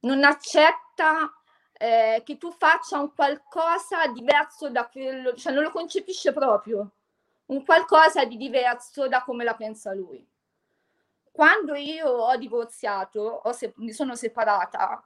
[0.00, 1.32] Non accetta
[1.72, 6.92] eh, che tu faccia un qualcosa diverso da quello, cioè non lo concepisce proprio,
[7.46, 10.26] un qualcosa di diverso da come la pensa lui.
[11.30, 15.02] Quando io ho divorziato, ho se- mi sono separata,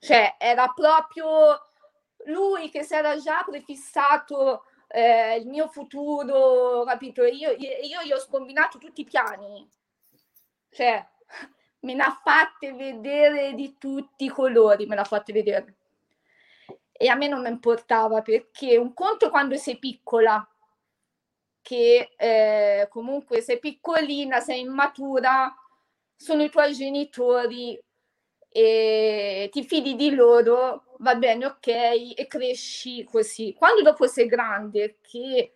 [0.00, 1.70] cioè era proprio
[2.26, 7.24] lui che si era già prefissato eh, il mio futuro, capito?
[7.24, 9.68] Io, io gli ho scombinato tutti i piani,
[10.74, 11.06] cioè
[11.80, 15.76] me ne ha fatte vedere di tutti i colori, me l'ha fatte vedere.
[16.92, 20.46] E a me non mi importava perché un conto quando sei piccola,
[21.62, 25.54] che eh, comunque sei piccolina, sei immatura,
[26.16, 27.78] sono i tuoi genitori
[28.48, 31.66] e ti fidi di loro, va bene, ok,
[32.16, 33.54] e cresci così.
[33.54, 35.54] Quando dopo sei grande, che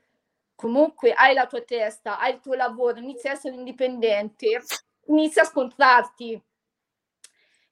[0.55, 4.63] comunque hai la tua testa, hai il tuo lavoro, inizi a essere indipendente,
[5.09, 6.41] inizi a scontrarti,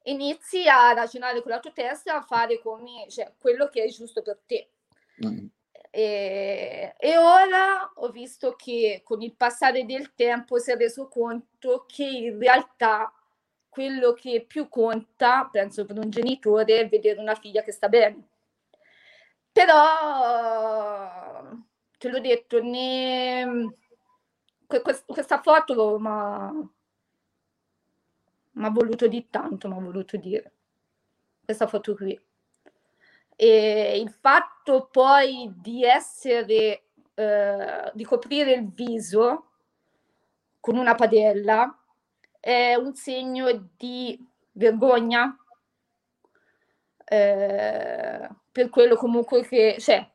[0.05, 4.23] inizi a ragionare con la tua testa, a fare come, cioè, quello che è giusto
[4.23, 4.71] per te.
[5.25, 5.47] Mm.
[5.91, 11.87] E, e, ora ho visto che con il passare del tempo si è reso conto
[11.89, 13.11] che in realtà
[13.69, 18.29] quello che più conta, penso per un genitore, è vedere una figlia che sta bene.
[19.53, 19.71] Però,
[21.99, 23.75] te l'ho detto, ne...
[24.67, 25.99] questa foto
[28.57, 30.53] mi ha voluto di tanto, mi ha voluto dire.
[31.45, 32.19] Questa foto qui.
[33.37, 36.85] E il fatto poi di essere,
[37.15, 39.51] eh, di coprire il viso
[40.61, 41.79] con una padella,
[42.41, 44.19] è un segno di
[44.53, 45.37] vergogna
[47.09, 50.09] eh, per quello comunque che, cioè,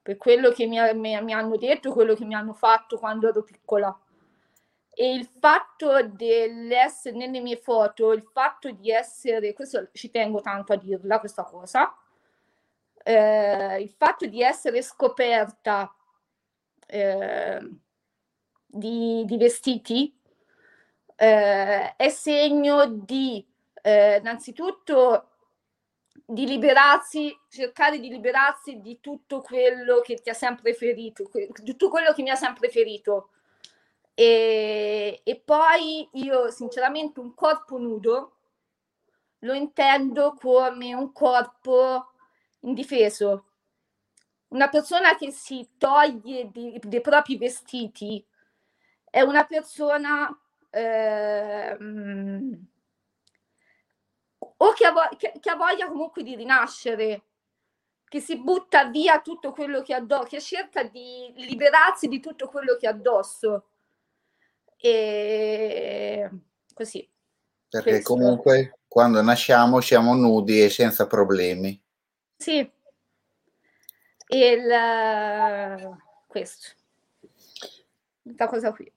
[0.00, 3.42] per quello che mi, mi, mi, hanno detto, quello che mi hanno fatto quando ero
[3.42, 3.96] piccola.
[4.94, 10.74] E il fatto dell'essere nelle mie foto, il fatto di essere, questo ci tengo tanto
[10.74, 11.96] a dirla, questa cosa,
[13.02, 15.94] eh, il fatto di essere scoperta
[16.86, 17.70] eh,
[18.66, 20.14] di, di vestiti
[21.16, 23.46] eh, è segno di
[23.82, 25.28] eh, innanzitutto
[26.24, 31.88] di liberarsi, cercare di liberarsi di tutto quello che ti ha sempre ferito, di tutto
[31.88, 33.30] quello che mi ha sempre ferito.
[34.14, 38.36] E, e poi io sinceramente un corpo nudo
[39.42, 42.12] lo intendo come un corpo
[42.60, 43.46] indifeso.
[44.48, 48.24] Una persona che si toglie dei propri vestiti
[49.04, 50.38] è una persona
[50.70, 52.66] ehm,
[54.38, 57.22] o che ha, che, che ha, voglia comunque di rinascere,
[58.08, 62.48] che si butta via tutto quello che ha addosso, che cerca di liberarsi di tutto
[62.48, 63.71] quello che ha addosso.
[64.84, 66.28] E
[66.74, 67.08] così.
[67.68, 68.14] Perché questo.
[68.14, 71.80] comunque quando nasciamo siamo nudi e senza problemi.
[72.36, 72.68] Sì.
[74.26, 76.68] Il, questo.
[78.22, 78.92] Questa cosa qui.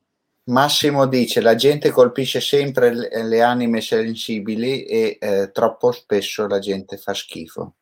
[0.45, 6.59] Massimo dice: La gente colpisce sempre le, le anime sensibili e eh, troppo spesso la
[6.59, 7.75] gente fa schifo.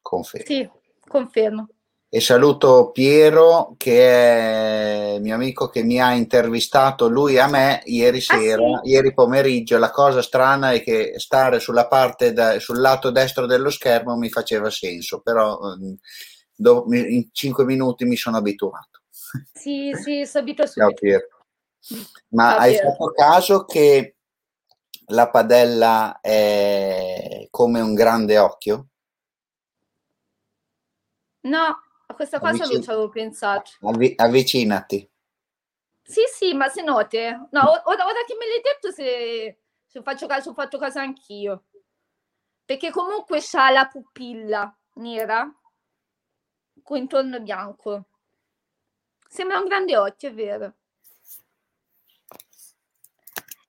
[0.00, 0.46] Confermo.
[0.46, 0.70] Sì,
[1.08, 1.68] confermo.
[2.14, 8.20] E saluto Piero, che è mio amico che mi ha intervistato lui a me ieri
[8.20, 8.90] sera, ah, sì?
[8.90, 9.78] ieri pomeriggio.
[9.78, 14.30] La cosa strana è che stare sulla parte da, sul lato destro dello schermo mi
[14.30, 15.92] faceva senso, però mm,
[16.54, 19.00] do, in cinque minuti mi sono abituato.
[19.52, 20.70] Sì, sì, sono abituato.
[20.70, 21.26] Ciao Piero.
[22.28, 24.18] Ma hai fatto caso che
[25.06, 28.86] la padella è come un grande occhio?
[31.40, 31.76] No,
[32.14, 33.70] a questa cosa Avvicin- non ci avevo pensato.
[33.82, 35.10] Avvi- avvicinati.
[36.02, 37.48] Sì, sì, ma se note.
[37.50, 41.64] No, ora, ora che me l'hai detto, se, se faccio caso, ho fatto caso anch'io.
[42.64, 45.52] Perché comunque c'ha la pupilla nera
[46.82, 48.06] con intorno bianco.
[49.28, 50.74] Sembra un grande occhio, è vero.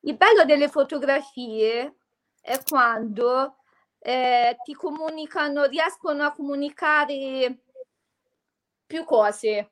[0.01, 1.95] Il bello delle fotografie
[2.39, 3.57] è quando
[3.99, 7.63] eh, ti comunicano, riescono a comunicare
[8.85, 9.71] più cose,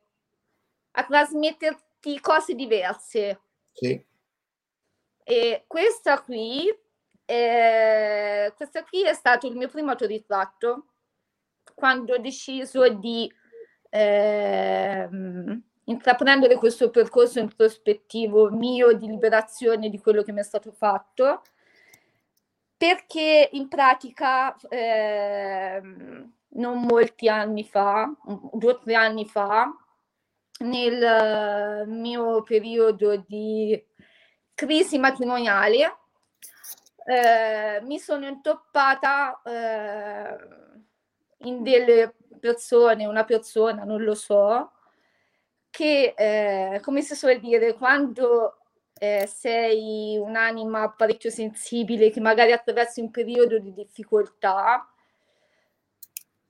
[0.91, 3.41] a trasmetterti cose diverse.
[3.71, 4.05] Sì.
[5.23, 6.67] E questa qui,
[7.25, 10.87] eh, questa qui è stato il mio primo autoritratto
[11.73, 13.31] quando ho deciso di
[13.89, 15.09] eh,
[15.85, 21.41] intraprendere questo percorso introspettivo mio di liberazione di quello che mi è stato fatto,
[22.75, 25.81] perché in pratica eh,
[26.55, 28.11] non molti anni fa,
[28.53, 29.71] due o tre anni fa,
[30.59, 33.81] nel mio periodo di
[34.53, 35.97] crisi matrimoniale
[37.05, 40.37] eh, mi sono intoppata eh,
[41.39, 44.71] in delle persone, una persona, non lo so,
[45.69, 48.57] che eh, come si suol dire, quando
[48.99, 54.87] eh, sei un'anima parecchio sensibile, che magari attraversi un periodo di difficoltà,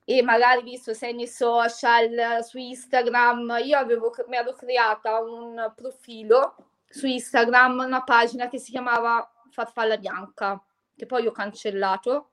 [0.06, 6.56] e magari visto sei nei social, su Instagram, io avevo, mi ero creata un profilo
[6.90, 10.62] su Instagram, una pagina che si chiamava Farfalla Bianca,
[10.96, 12.30] che poi ho cancellato.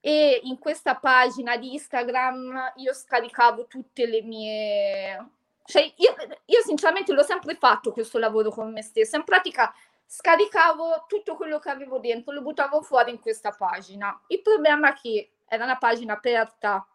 [0.00, 5.30] E in questa pagina di Instagram io scaricavo tutte le mie...
[5.64, 9.16] Cioè, io, io sinceramente l'ho sempre fatto questo lavoro con me stessa.
[9.16, 9.74] In pratica
[10.06, 14.20] scaricavo tutto quello che avevo dentro, lo buttavo fuori in questa pagina.
[14.28, 16.86] Il problema è che era una pagina aperta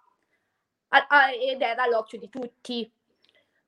[1.40, 2.92] ed era all'occhio di tutti.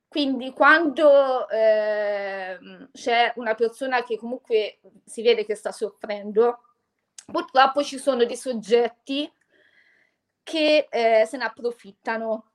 [0.08, 2.60] Quindi quando eh,
[2.92, 6.64] c'è una persona che comunque si vede che sta soffrendo,
[7.26, 9.32] purtroppo ci sono dei soggetti
[10.44, 12.52] che eh, se ne approfittano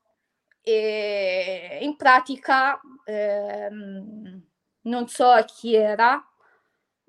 [0.60, 4.42] e in pratica ehm,
[4.82, 6.22] non so chi era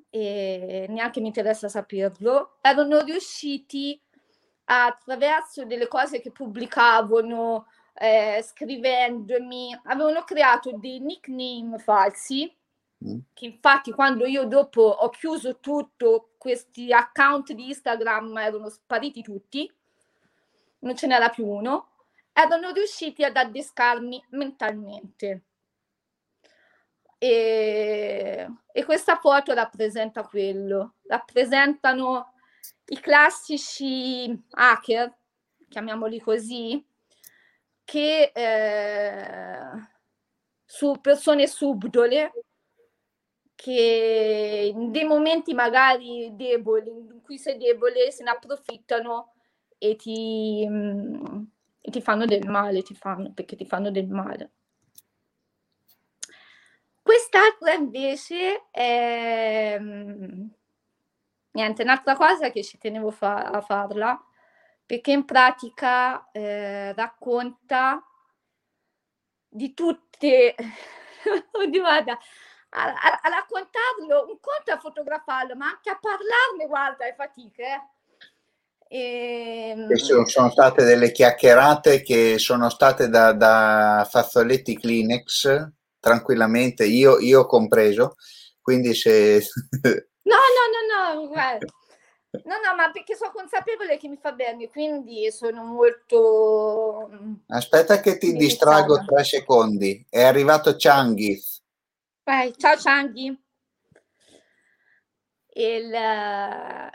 [0.09, 4.01] e neanche mi interessa saperlo, erano riusciti
[4.69, 12.53] attraverso delle cose che pubblicavano, eh, scrivendomi, avevano creato dei nickname falsi,
[13.03, 13.17] mm.
[13.33, 19.71] che infatti quando io dopo ho chiuso tutto, questi account di Instagram erano spariti tutti,
[20.79, 21.89] non ce n'era più uno,
[22.33, 25.43] erano riusciti ad addescarmi mentalmente.
[27.17, 32.33] E, e questa foto rappresenta quello, rappresentano
[32.89, 35.15] i classici hacker,
[35.69, 36.85] chiamiamoli così,
[37.83, 39.59] che eh,
[40.65, 42.31] su persone subdole
[43.55, 49.33] che in dei momenti magari deboli, in cui sei debole, se ne approfittano
[49.79, 51.43] e ti, mm,
[51.81, 54.51] e ti fanno del male, ti fanno, perché ti fanno del male.
[57.01, 60.47] Quest'altra invece è mm,
[61.57, 64.23] niente, un'altra cosa che ci tenevo fa- a farla,
[64.85, 68.05] perché in pratica eh, racconta
[69.49, 70.55] di tutte,
[71.53, 72.17] oddio guarda,
[72.69, 77.63] a, a, a, raccontarlo, un conto a fotografarlo, ma anche a parlarne, guarda, è fatica.
[77.63, 77.81] Eh.
[78.89, 79.69] E...
[79.71, 87.17] Ehm, sono, sono, state delle chiacchierate che sono state da, da fazzoletti Kleenex, tranquillamente, io,
[87.17, 88.15] io compreso,
[88.61, 89.41] quindi se
[90.27, 91.65] No, no, no, no, guarda.
[92.43, 97.09] No, no, ma perché sono consapevole che mi fa bene, quindi sono molto...
[97.11, 100.05] Mm, Aspetta che ti distrago tre secondi.
[100.09, 101.41] È arrivato Changi.
[102.23, 103.41] Vai, ciao Changi.
[105.53, 105.91] Il,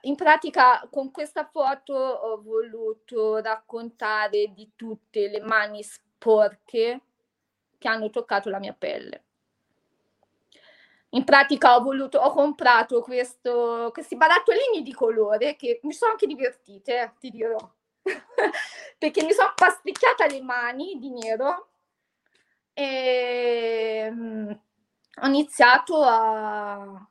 [0.02, 7.00] in pratica con questa foto ho voluto raccontare di tutte le mani sporche
[7.78, 9.24] che hanno toccato la mia pelle
[11.14, 16.26] in pratica ho voluto, ho comprato questo, questi barattolini di colore che mi sono anche
[16.26, 17.56] divertite, ti dirò,
[18.98, 21.68] perché mi sono pasticchiata le mani di nero
[22.72, 24.60] e um,
[25.20, 27.02] ho iniziato a, a,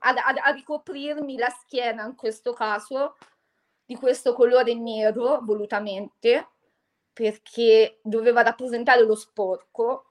[0.00, 3.16] a, a ricoprirmi la schiena in questo caso
[3.84, 6.48] di questo colore nero volutamente
[7.12, 10.07] perché doveva rappresentare lo sporco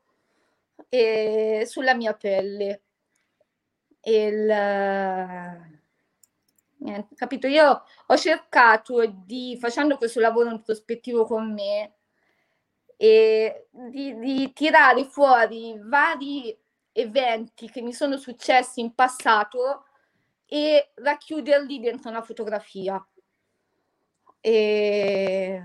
[0.89, 2.81] e sulla mia pelle.
[4.01, 4.45] Il,
[6.77, 7.47] niente, capito?
[7.47, 11.93] Io ho cercato di, facendo questo lavoro introspettivo con me,
[12.97, 16.57] e di, di tirare fuori vari
[16.91, 19.85] eventi che mi sono successi in passato
[20.47, 23.05] e racchiuderli dentro una fotografia.
[24.39, 25.63] E,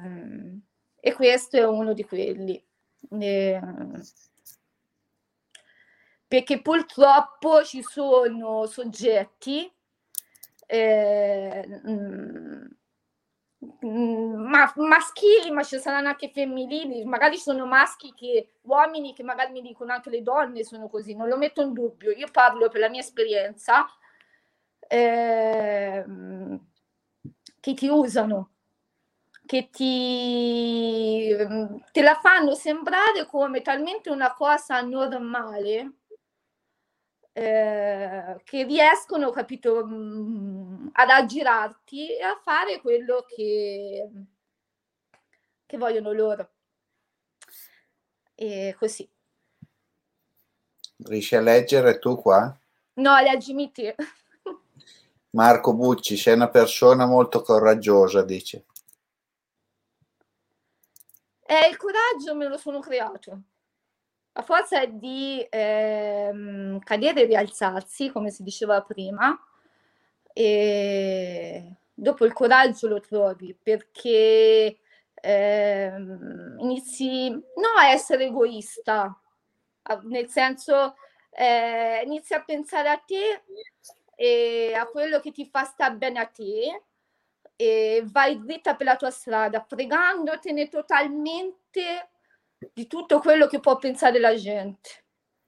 [1.00, 2.62] e questo è uno di quelli.
[3.20, 3.60] E,
[6.32, 9.70] perché purtroppo ci sono soggetti
[10.64, 12.64] eh, mm,
[13.82, 19.60] ma, maschili, ma ci saranno anche femminili, magari sono maschi che uomini che magari mi
[19.60, 22.88] dicono anche le donne sono così, non lo metto in dubbio, io parlo per la
[22.88, 23.86] mia esperienza
[24.88, 26.02] eh,
[27.60, 28.52] che ti usano,
[29.44, 31.36] che ti
[31.92, 35.96] te la fanno sembrare come talmente una cosa normale
[37.32, 44.08] eh, che riescono, capito, mh, mm, ad aggirarti e a fare quello che,
[45.66, 46.50] che vogliono loro.
[48.34, 49.08] e così.
[51.04, 52.56] Riesci a leggere tu qua?
[52.94, 53.94] No, leggimi te.
[55.30, 58.66] Marco Bucci, sei una persona molto coraggiosa, dice.
[61.40, 63.42] Eh, il coraggio me lo sono creato.
[64.34, 69.38] A forza di ehm, cadere e rialzarsi, come si diceva prima,
[70.32, 74.78] e dopo il coraggio lo trovi perché
[75.14, 79.14] ehm, inizi no a essere egoista,
[80.04, 80.94] nel senso
[81.30, 83.42] eh, inizi a pensare a te
[84.14, 86.82] e a quello che ti fa stare bene a te
[87.56, 92.08] e vai dritta per la tua strada, fregandotene totalmente
[92.72, 95.04] di tutto quello che può pensare la gente.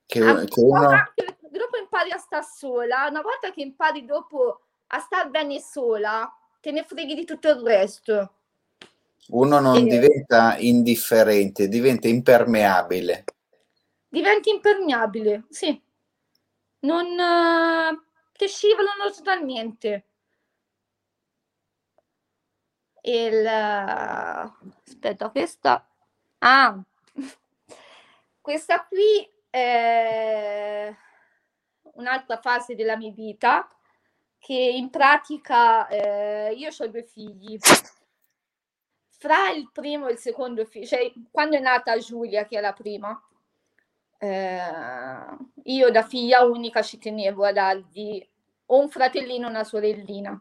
[0.06, 1.12] Che, che una...
[1.50, 6.72] Dopo impari a stare sola, una volta che impari dopo a star bene sola, te
[6.72, 8.34] ne freghi di tutto il resto.
[9.28, 9.84] Uno non e...
[9.84, 13.24] diventa indifferente, diventa impermeabile.
[14.08, 15.80] Diventi impermeabile, sì.
[16.80, 18.02] Non uh,
[18.32, 20.06] ti scivolano totalmente.
[23.00, 25.88] Il, uh, aspetta, questa.
[26.38, 26.78] Ah,
[28.44, 30.94] questa qui è
[31.94, 33.66] un'altra fase della mia vita
[34.38, 37.58] che in pratica eh, io ho due figli.
[39.08, 42.74] Fra il primo e il secondo figlio, cioè quando è nata Giulia, che è la
[42.74, 43.18] prima,
[44.18, 44.58] eh,
[45.62, 48.28] io da figlia unica ci tenevo a dargli
[48.66, 50.38] un fratellino o una sorellina.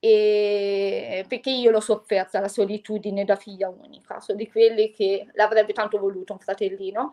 [0.00, 5.72] E perché io l'ho sofferta la solitudine da figlia unica, sono di quelli che l'avrebbe
[5.72, 7.12] tanto voluto un fratellino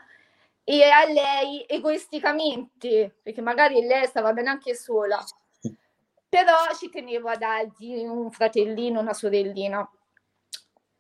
[0.63, 5.23] e a lei egoisticamente, perché magari lei stava bene anche sola,
[6.27, 9.87] però ci tenevo a dargli un fratellino, una sorellina.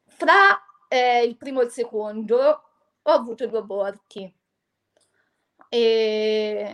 [0.05, 2.63] Fra eh, il primo e il secondo
[3.01, 4.33] ho avuto due aborti.
[5.67, 6.69] E...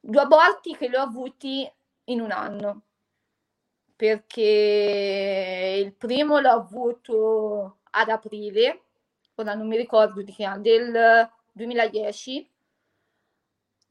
[0.00, 1.72] Due aborti che li ho avuti
[2.12, 2.82] in un anno,
[3.96, 8.82] perché il primo l'ho avuto ad aprile,
[9.34, 12.50] ora non mi ricordo di che anno, del 2010,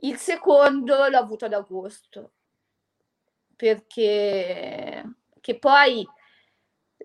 [0.03, 2.32] il secondo l'ho avuto ad agosto,
[3.55, 6.07] perché che poi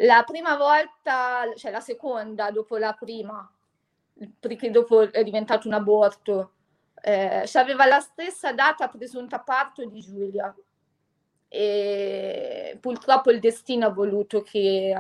[0.01, 3.51] la prima volta, cioè la seconda dopo la prima,
[4.39, 6.53] perché dopo è diventato un aborto,
[7.03, 10.55] eh, aveva la stessa data presunta parto di Giulia
[11.59, 14.95] e purtroppo il destino ha voluto che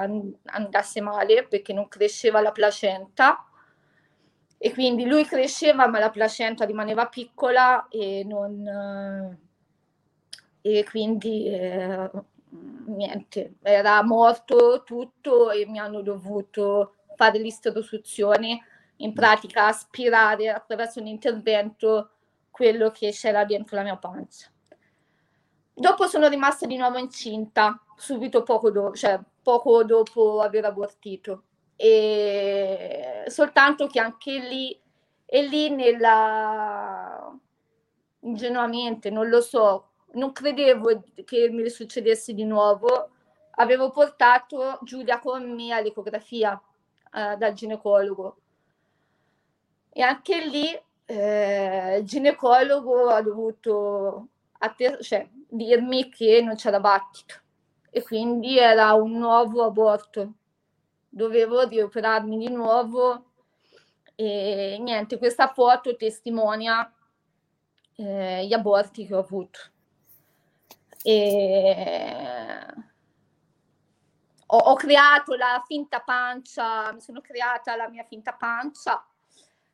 [0.45, 3.47] andasse male perché non cresceva la placenta.
[4.57, 9.39] E quindi lui cresceva ma la placenta rimaneva piccola e non
[10.63, 12.11] e quindi eh,
[12.87, 18.61] niente era morto tutto e mi hanno dovuto fare l'isterosuzione
[18.97, 22.13] in pratica aspirare attraverso un intervento
[22.51, 24.51] quello che c'era dentro la mia pancia
[25.79, 31.43] dopo sono rimasta di nuovo incinta subito poco dopo cioè poco dopo aver abortito.
[31.77, 34.81] E soltanto che anche lì
[35.27, 37.31] e lì nella
[38.20, 43.11] ingenuamente non lo so non credevo che mi succedesse di nuovo.
[43.59, 46.61] Avevo portato Giulia con me all'ecografia
[47.12, 48.37] eh, dal ginecologo.
[49.91, 57.35] E anche lì eh, il ginecologo ha dovuto atter- cioè, dirmi che non c'era battito.
[57.91, 60.35] E quindi era un nuovo aborto.
[61.09, 63.33] Dovevo rioperarmi di nuovo
[64.15, 66.91] e niente, questa foto testimonia
[67.97, 69.61] eh, gli aborti che ho avuto.
[71.03, 72.67] E
[74.47, 79.05] ho, ho, creato la finta pancia, mi sono creata la mia finta pancia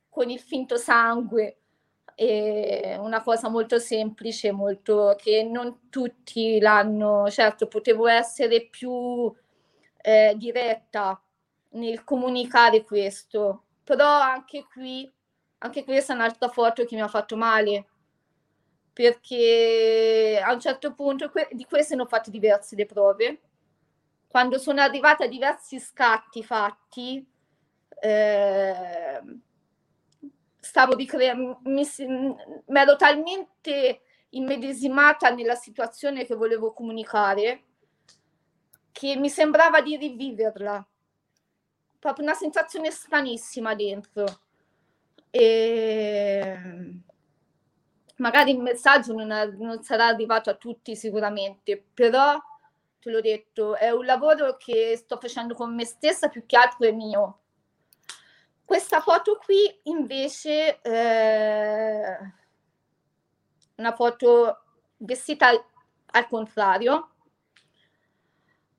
[0.09, 1.61] con il finto sangue,
[2.14, 9.32] è una cosa molto semplice, molto che non tutti l'hanno, certo potevo essere più
[10.02, 11.20] eh, diretta
[11.70, 15.10] nel comunicare questo, però anche qui,
[15.58, 17.86] anche questa è un'altra foto che mi ha fatto male,
[18.92, 23.40] perché a un certo punto que- di queste ne ho fatte diverse le prove.
[24.28, 27.26] Quando sono arrivata a diversi scatti fatti,
[28.00, 29.20] eh,
[30.73, 34.01] stavo di crea- mi, mi ero talmente
[34.31, 37.64] immedesimata nella situazione che volevo comunicare
[38.91, 40.83] che mi sembrava di riviverla
[41.99, 44.25] proprio una sensazione stranissima dentro.
[45.29, 46.57] E
[48.16, 52.41] magari il messaggio non, è, non, sarà arrivato a tutti sicuramente, però
[52.99, 56.89] te l'ho detto, è un lavoro che sto facendo con me stessa più che altro
[56.89, 57.41] è mio.
[58.64, 62.18] Questa foto qui invece eh,
[63.76, 64.62] una foto
[64.98, 65.64] vestita al,
[66.12, 67.10] al contrario.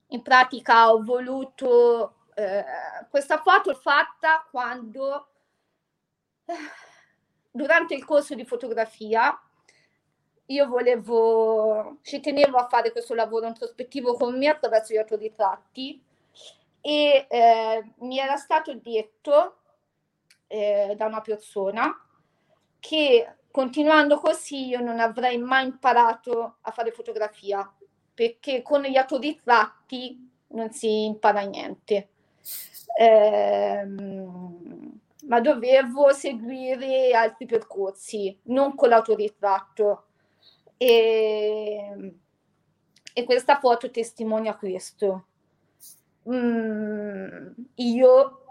[0.08, 2.64] In pratica ho voluto eh,
[3.10, 5.28] questa foto fatta quando
[6.46, 6.54] eh,
[7.52, 9.40] durante il corso di fotografia
[10.48, 16.02] io volevo, ci tenevo a fare questo lavoro introspettivo con me attraverso gli autoritratti
[16.82, 19.63] e eh, mi era stato detto
[20.54, 21.92] eh, da una persona
[22.80, 27.68] che continuando così io non avrei mai imparato a fare fotografia
[28.14, 32.10] perché con gli autoritratti non si impara niente.
[32.96, 33.84] Eh,
[35.26, 40.06] ma dovevo seguire altri percorsi, non con l'autoritratto.
[40.78, 42.14] E,
[43.12, 45.26] e questa foto testimonia questo.
[46.30, 48.43] Mm, io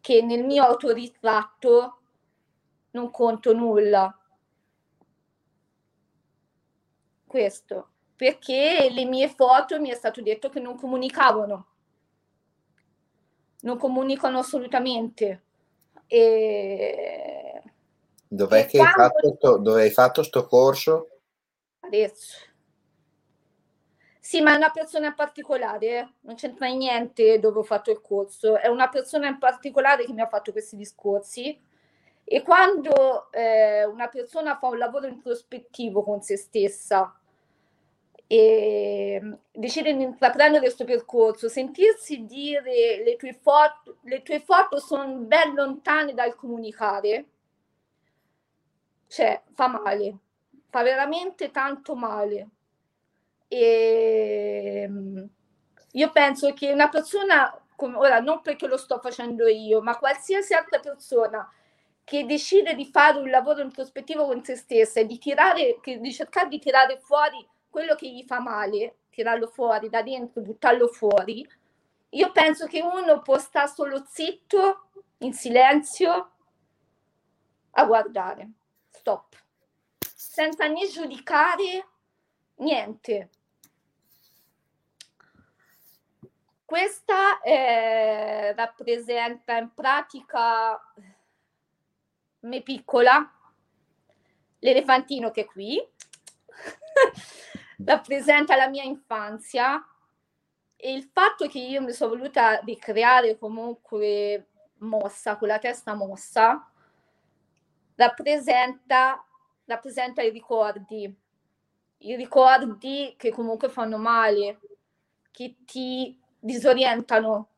[0.00, 1.98] che nel mio autoritratto
[2.90, 4.12] non conto nulla.
[7.26, 11.66] Questo, perché le mie foto mi è stato detto che non comunicavano.
[13.60, 15.42] Non comunicano assolutamente.
[16.06, 17.62] E...
[18.26, 19.02] Dov'è che quando...
[19.02, 21.08] hai fatto sto, dove hai fatto sto corso?
[21.80, 22.46] Adesso.
[24.28, 26.08] Sì, ma è una persona particolare, eh?
[26.20, 30.20] non c'entra niente dove ho fatto il corso, è una persona in particolare che mi
[30.20, 31.58] ha fatto questi discorsi.
[32.24, 37.18] E quando eh, una persona fa un lavoro introspettivo con se stessa
[38.26, 44.78] e mm, decide di intraprendere questo percorso, sentirsi dire le tue foto, le tue foto
[44.78, 47.24] sono ben lontane dal comunicare,
[49.06, 50.18] cioè fa male,
[50.68, 52.50] fa veramente tanto male
[53.48, 55.28] e ehm,
[55.92, 60.54] io penso che una persona, come, ora non perché lo sto facendo io, ma qualsiasi
[60.54, 61.50] altra persona
[62.04, 66.48] che decide di fare un lavoro introspettivo con se stessa e di, tirare, di cercare
[66.48, 71.46] di tirare fuori quello che gli fa male, tirarlo fuori da dentro, buttarlo fuori,
[72.10, 74.88] io penso che uno può stare solo zitto,
[75.18, 76.30] in silenzio,
[77.72, 78.50] a guardare.
[78.90, 79.36] Stop.
[79.98, 81.86] Senza né giudicare
[82.56, 83.30] niente.
[86.68, 90.78] Questa eh, rappresenta in pratica
[92.40, 93.26] me piccola,
[94.58, 95.82] l'elefantino che è qui,
[97.86, 99.82] rappresenta la mia infanzia
[100.76, 104.48] e il fatto che io mi sono voluta ricreare comunque
[104.80, 106.70] mossa, con la testa mossa,
[107.94, 109.24] rappresenta,
[109.64, 111.10] rappresenta i ricordi,
[111.96, 114.60] i ricordi che comunque fanno male,
[115.30, 117.48] che ti disorientano.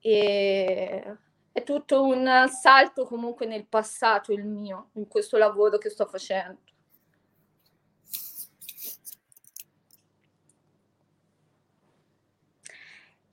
[0.00, 1.16] E
[1.56, 6.60] è tutto un salto comunque nel passato il mio, in questo lavoro che sto facendo.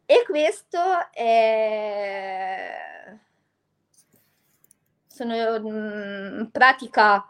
[0.05, 3.19] E questo è...
[5.07, 7.27] Sono in pratica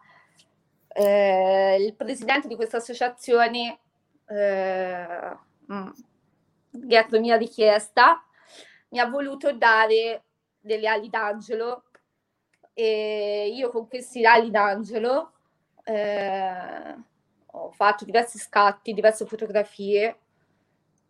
[0.89, 3.79] eh, il presidente di questa associazione
[4.33, 5.37] eh,
[5.71, 5.89] mm,
[6.69, 8.23] dietro mia richiesta,
[8.89, 10.23] mi ha voluto dare
[10.59, 11.83] delle ali d'angelo
[12.73, 15.33] e io con questi ali d'angelo
[15.83, 16.95] eh,
[17.45, 20.17] ho fatto diversi scatti, diverse fotografie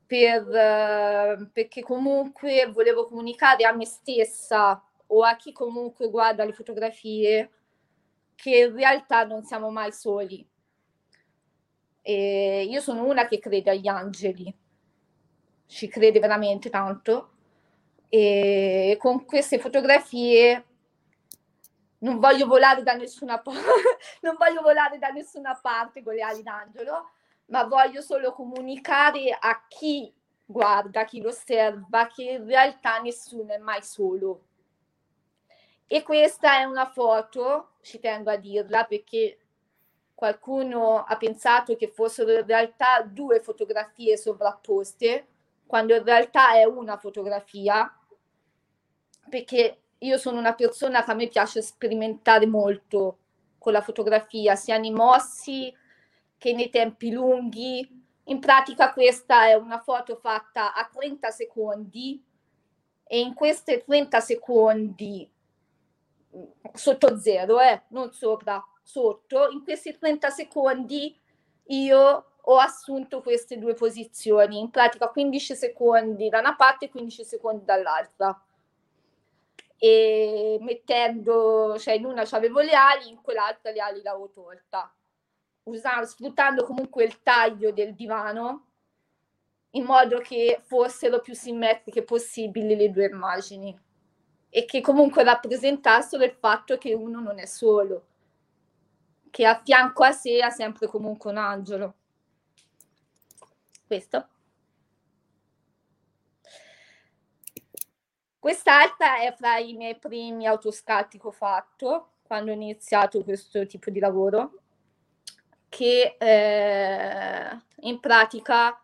[0.05, 6.53] per, eh, perché comunque volevo comunicare a me stessa o a chi comunque guarda le
[6.53, 7.51] fotografie
[8.35, 10.45] che in realtà non siamo mai soli
[12.03, 14.53] e io sono una che crede agli angeli,
[15.65, 17.29] ci crede veramente tanto.
[18.09, 20.65] E con queste fotografie
[21.99, 23.53] non voglio volare da nessuna, pa-
[24.21, 27.09] non voglio volare da nessuna parte con le ali d'angelo,
[27.47, 30.13] ma voglio solo comunicare a chi
[30.45, 34.43] guarda, chi lo osserva, che in realtà nessuno è mai solo.
[35.87, 39.39] E questa è una foto, ci tengo a dirla perché
[40.15, 45.27] qualcuno ha pensato che fossero in realtà due fotografie sovrapposte,
[45.65, 47.91] quando in realtà è una fotografia,
[49.29, 53.17] perché io sono una persona che a me piace sperimentare molto
[53.57, 55.73] con la fotografia, sia nei mossi
[56.37, 58.01] che nei tempi lunghi.
[58.25, 62.23] In pratica questa è una foto fatta a 30 secondi
[63.03, 65.29] e in questi 30 secondi
[66.73, 71.17] sotto zero, eh, non sopra, sotto, in questi 30 secondi
[71.67, 77.23] io ho assunto queste due posizioni, in pratica 15 secondi da una parte e 15
[77.23, 78.39] secondi dall'altra.
[79.77, 84.93] e mettendo, cioè in una avevo le ali, in quell'altra le ali l'avevo tolta,
[85.63, 88.67] usando, sfruttando comunque il taglio del divano
[89.71, 93.77] in modo che fossero più simmetriche possibili le due immagini.
[94.49, 98.05] E che comunque rappresentassero il fatto che uno non è solo,
[99.33, 101.95] che a fianco a sé ha sempre comunque un angelo.
[103.87, 104.27] Questo.
[108.37, 113.89] Quest'altra è fra i miei primi autoscatti che ho fatto quando ho iniziato questo tipo
[113.89, 114.61] di lavoro,
[115.67, 118.79] che eh, in pratica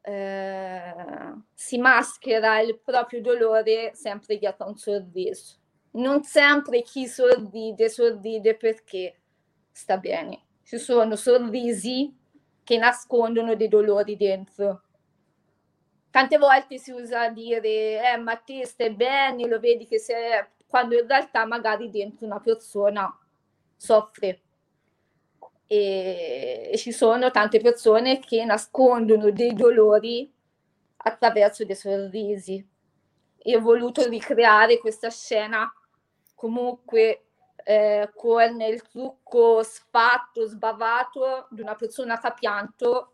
[0.00, 0.94] eh,
[1.52, 5.56] si maschera il proprio dolore sempre dietro a un sorriso.
[5.90, 9.17] Non sempre chi sorride, sorride perché
[9.78, 10.40] sta bene.
[10.64, 12.12] Ci sono sorrisi
[12.64, 14.82] che nascondono dei dolori dentro.
[16.10, 20.44] Tante volte si usa dire, eh, ma te stai bene, lo vedi che sei...
[20.66, 23.08] quando in realtà magari dentro una persona
[23.76, 24.40] soffre
[25.68, 30.28] e, e ci sono tante persone che nascondono dei dolori
[30.96, 32.66] attraverso dei sorrisi.
[33.44, 35.72] Io ho voluto ricreare questa scena
[36.34, 37.27] comunque
[37.68, 43.12] eh, con il trucco sfatto, sbavato di una persona che ha pianto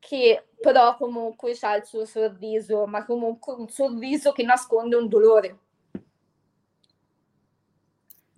[0.00, 5.58] che però comunque ha il suo sorriso, ma comunque un sorriso che nasconde un dolore,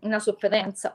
[0.02, 0.94] una sofferenza.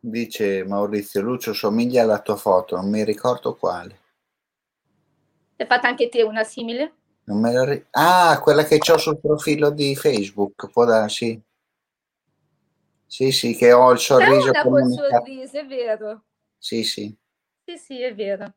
[0.00, 4.00] Dice Maurizio Lucio, somiglia alla tua foto, non mi ricordo quale.
[5.56, 6.94] Hai fatto anche te una simile?
[7.24, 11.40] Non me la ri- ah, quella che ho sul profilo di Facebook, può darsi.
[13.06, 14.52] Sì, sì, che ho il sorriso.
[14.52, 16.22] C'è una col sorriso, è vero.
[16.58, 17.14] Sì, sì.
[17.64, 18.54] Sì, sì, è vero.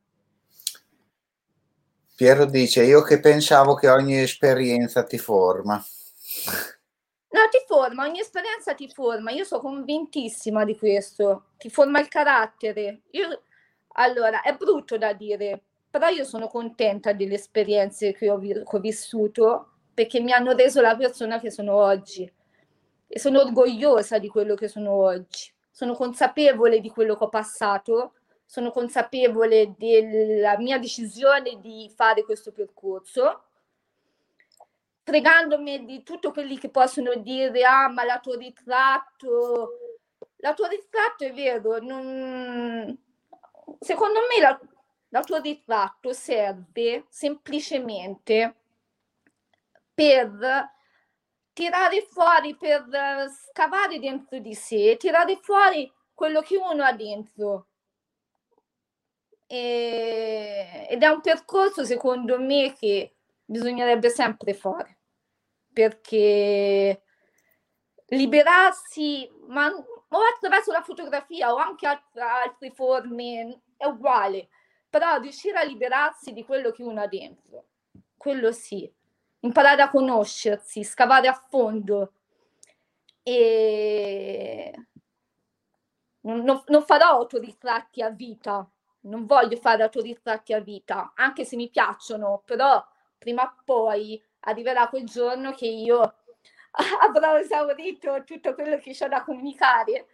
[2.16, 5.76] Piero dice, io che pensavo che ogni esperienza ti forma.
[5.76, 12.08] No, ti forma, ogni esperienza ti forma, io sono convintissima di questo, ti forma il
[12.08, 13.02] carattere.
[13.12, 13.42] Io,
[13.96, 15.64] allora, è brutto da dire,
[15.98, 20.82] però io sono contenta delle esperienze che ho, che ho vissuto perché mi hanno reso
[20.82, 22.30] la persona che sono oggi.
[23.08, 25.54] E sono orgogliosa di quello che sono oggi.
[25.72, 32.52] Sono consapevole di quello che ho passato, sono consapevole della mia decisione di fare questo
[32.52, 33.44] percorso.
[35.02, 39.70] Fregandomi di tutto quelli che possono dire ah ma l'autoritratto
[40.38, 42.98] l'autoritratto è vero non...
[43.80, 44.60] secondo me la...
[45.16, 48.56] l'autoritratto serve semplicemente
[49.94, 50.74] per
[51.54, 52.86] tirare fuori per
[53.50, 57.68] scavare dentro di sé tirare fuori quello che uno ha dentro.
[59.48, 60.88] E...
[60.90, 64.98] ed è un percorso secondo me che bisognerebbe sempre fare
[65.72, 67.04] perché
[68.08, 74.50] liberarsi, ma o attraverso la fotografia o anche altre, altre forme, è uguale,
[74.96, 77.66] però riuscire a liberarsi di quello che uno ha dentro,
[78.16, 78.90] quello sì,
[79.42, 82.14] imparare a conoscersi, scavare a fondo.
[83.22, 84.74] E
[86.22, 88.66] non, non farò autoritratti a vita,
[89.02, 92.82] non voglio fare autoritratti a vita, anche se mi piacciono, però
[93.18, 96.00] prima o poi arriverà quel giorno che io
[97.02, 100.08] avrò esaurito tutto quello che ho da comunicare.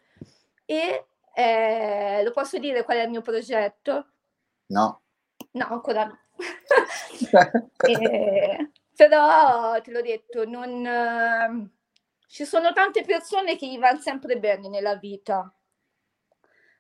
[0.66, 1.06] E
[1.36, 4.08] eh, lo posso dire qual è il mio progetto?
[4.72, 5.02] No.
[5.52, 6.18] No, ancora no.
[7.88, 11.70] eh, però te l'ho detto, non, eh,
[12.28, 15.54] ci sono tante persone che gli vanno sempre bene nella vita,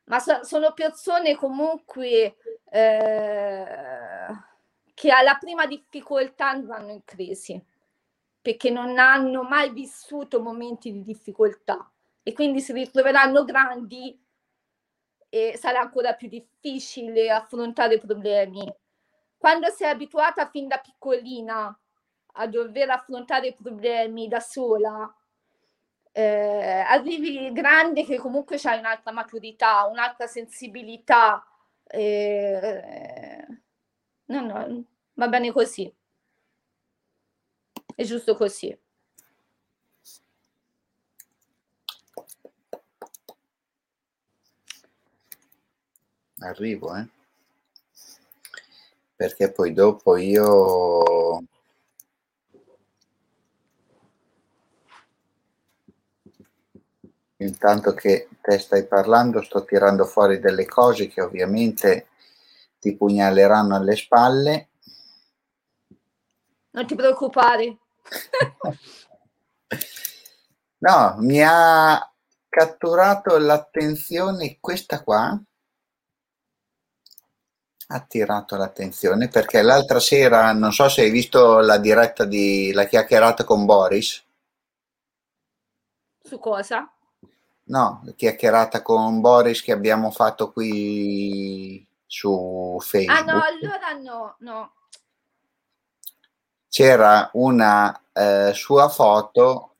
[0.05, 2.37] ma so, sono persone comunque
[2.69, 4.27] eh,
[4.93, 7.61] che alla prima difficoltà andranno in crisi
[8.41, 11.91] perché non hanno mai vissuto momenti di difficoltà
[12.23, 14.17] e quindi si ritroveranno grandi
[15.33, 18.69] e sarà ancora più difficile affrontare problemi.
[19.37, 21.73] Quando sei abituata fin da piccolina
[22.33, 25.09] a dover affrontare problemi da sola,
[26.11, 31.41] eh, arrivi grande che comunque hai un'altra maturità, un'altra sensibilità.
[31.87, 33.47] Eh,
[34.25, 35.89] no, no, Va bene così.
[37.95, 38.77] È giusto così.
[46.43, 47.07] Arrivo, eh?
[49.15, 51.43] Perché poi dopo io...
[57.37, 62.09] Intanto che te stai parlando sto tirando fuori delle cose che ovviamente
[62.79, 64.69] ti pugnaleranno alle spalle.
[66.71, 67.77] Non ti preoccupare,
[70.79, 72.13] no, mi ha
[72.47, 75.39] catturato l'attenzione questa qua
[77.91, 83.43] attirato l'attenzione perché l'altra sera, non so se hai visto la diretta di La chiacchierata
[83.43, 84.23] con Boris.
[86.23, 86.89] Su cosa?
[87.63, 93.17] No, la chiacchierata con Boris che abbiamo fatto qui su Facebook.
[93.17, 94.73] Ah no, allora no, no.
[96.67, 99.75] C'era una eh, sua foto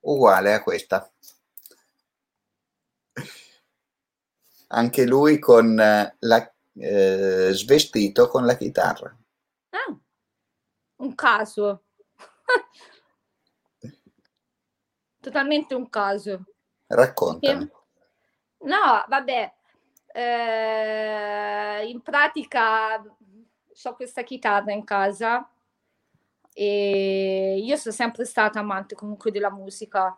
[0.00, 1.10] uguale a questa.
[4.68, 9.16] Anche lui con eh, la eh, svestito con la chitarra.
[9.70, 9.96] Ah,
[10.96, 11.84] un caso.
[15.20, 16.44] Totalmente un caso.
[16.86, 17.70] Raccontami.
[18.58, 19.52] No, vabbè,
[20.12, 23.02] eh, in pratica
[23.84, 25.48] ho questa chitarra in casa
[26.52, 30.16] e io sono sempre stata amante comunque della musica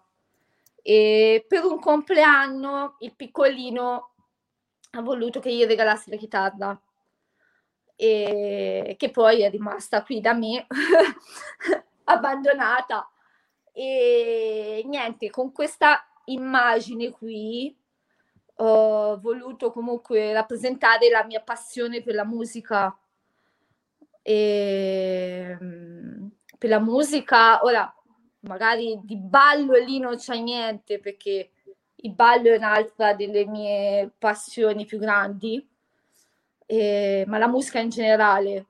[0.82, 4.13] e per un compleanno il piccolino
[4.96, 6.80] ha voluto che gli regalassi la chitarra.
[7.96, 10.66] E che poi è rimasta qui da me
[12.04, 13.08] abbandonata.
[13.72, 17.76] E niente con questa immagine qui
[18.56, 22.96] ho voluto comunque rappresentare la mia passione per la musica.
[24.22, 25.58] E
[26.64, 27.94] per la musica ora
[28.40, 31.50] magari di ballo lì non c'è niente perché
[32.04, 35.66] il ballo è un'altra delle mie passioni più grandi,
[36.66, 38.66] eh, ma la musica in generale.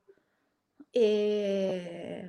[0.90, 2.28] E...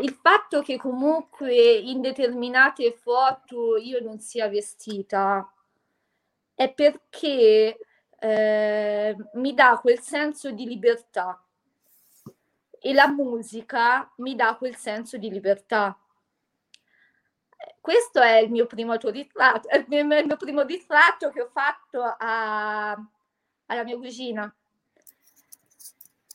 [0.00, 5.48] Il fatto che comunque in determinate foto io non sia vestita
[6.54, 7.78] è perché
[8.18, 11.40] eh, mi dà quel senso di libertà
[12.80, 15.96] e la musica mi dà quel senso di libertà
[17.80, 22.02] questo è il mio primo ritratto, il mio, il mio primo ritratto che ho fatto
[22.02, 22.90] a,
[23.66, 24.52] alla mia cugina.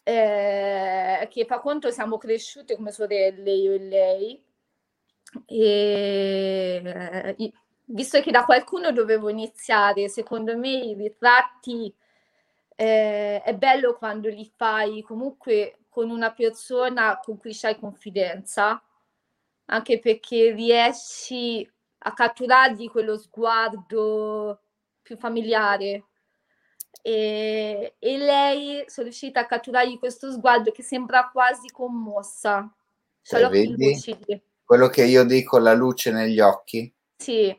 [0.03, 4.43] Eh, che fa conto siamo cresciute come sorelle io e lei
[5.45, 7.53] e
[7.85, 11.93] visto che da qualcuno dovevo iniziare secondo me i ritratti
[12.75, 18.81] eh, è bello quando li fai comunque con una persona con cui c'hai confidenza
[19.71, 21.69] anche perché riesci
[22.03, 24.61] a catturargli quello sguardo
[25.01, 26.05] più familiare.
[27.01, 32.69] E, e, lei sono riuscita a catturargli questo sguardo che sembra quasi commossa.
[33.21, 34.41] Cioè, lucidi.
[34.63, 36.93] Quello che io dico, la luce negli occhi.
[37.17, 37.49] Sì,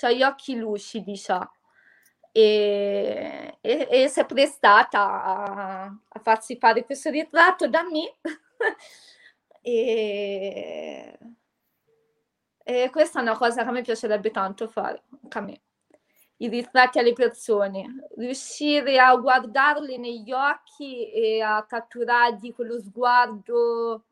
[0.00, 1.50] ha gli occhi lucidi, sa.
[2.32, 8.16] E, e, e si è prestata a, a farsi fare questo ritratto da me.
[9.68, 11.18] E,
[12.64, 15.60] e questa è una cosa che a me piacerebbe tanto fare, anche a me.
[16.38, 24.04] I ritratti alle persone, riuscire a guardarli negli occhi e a catturargli quello sguardo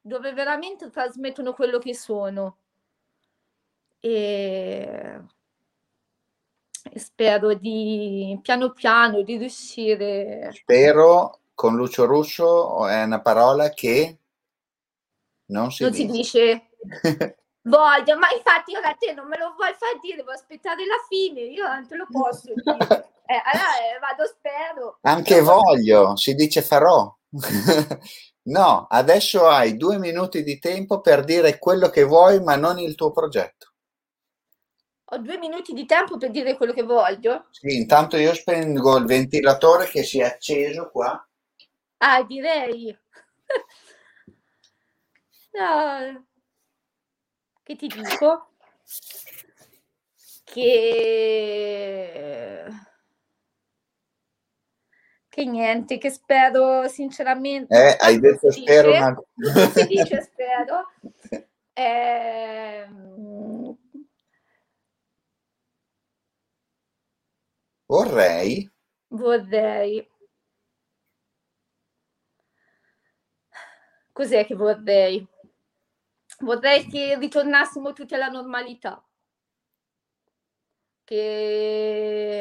[0.00, 2.58] dove veramente trasmettono quello che sono.
[4.00, 5.20] E,
[6.94, 10.50] spero di piano piano di riuscire.
[10.52, 14.18] Spero con Lucio Russo è una parola che
[15.46, 16.06] non si non dice.
[16.06, 16.68] Si dice.
[17.66, 21.40] Voglio, ma infatti ora te non me lo vuoi far dire, devo aspettare la fine,
[21.40, 23.12] io non te lo posso dire.
[23.26, 24.98] Eh, allora eh, vado, spero.
[25.00, 27.10] Anche voglio, si dice farò.
[28.42, 32.94] no, adesso hai due minuti di tempo per dire quello che vuoi, ma non il
[32.94, 33.72] tuo progetto.
[35.06, 37.46] Ho due minuti di tempo per dire quello che voglio?
[37.50, 41.26] Sì, intanto io spengo il ventilatore che si è acceso qua.
[41.98, 42.94] Ah, direi.
[45.54, 46.26] No.
[47.62, 48.48] Che ti dico?
[50.44, 51.04] Che
[55.34, 57.74] che niente, che spero sinceramente.
[57.74, 59.68] Eh, hai detto si spero dice, una...
[59.72, 60.90] si dice spero.
[61.76, 62.86] Eh,
[67.86, 68.70] vorrei.
[69.08, 70.08] Vorrei.
[74.12, 75.26] Cos'è che vorrei?
[76.40, 79.02] Vorrei che ritornassimo tutti alla normalità,
[81.04, 82.38] che,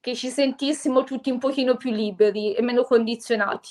[0.00, 3.70] che ci sentissimo tutti un pochino più liberi e meno condizionati.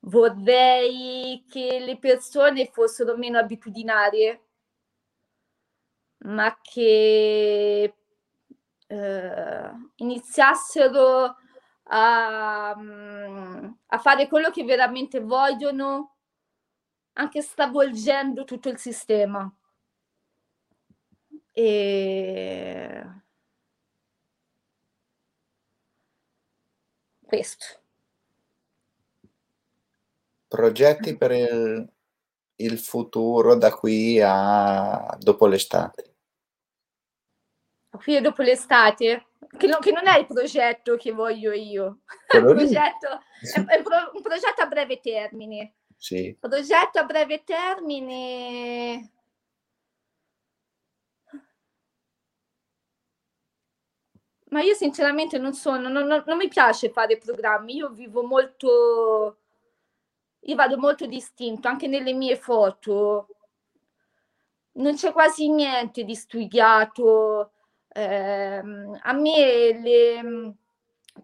[0.00, 4.40] Vorrei che le persone fossero meno abitudinarie,
[6.24, 7.94] ma che
[8.86, 11.36] eh, iniziassero
[11.84, 16.13] a, mm, a fare quello che veramente vogliono,
[17.14, 19.52] anche stravolgendo tutto il sistema.
[21.52, 23.04] E
[27.34, 27.66] questo.
[30.46, 31.88] Progetti per il,
[32.56, 36.14] il futuro da qui a dopo l'estate.
[37.90, 39.26] Qui dopo l'estate?
[39.56, 43.76] Che non, che non, è il progetto che voglio io, è un progetto, è, è
[43.78, 45.74] un progetto a breve termine.
[45.96, 46.36] Sì.
[46.38, 49.10] Progetto a breve termine.
[54.52, 59.36] Ma io sinceramente non sono, non, non, non mi piace fare programmi, io vivo molto,
[60.46, 63.26] io vado molto distinto, anche nelle mie foto.
[64.76, 67.52] Non c'è quasi niente di studiato,
[67.88, 68.60] eh,
[69.02, 70.54] a me le,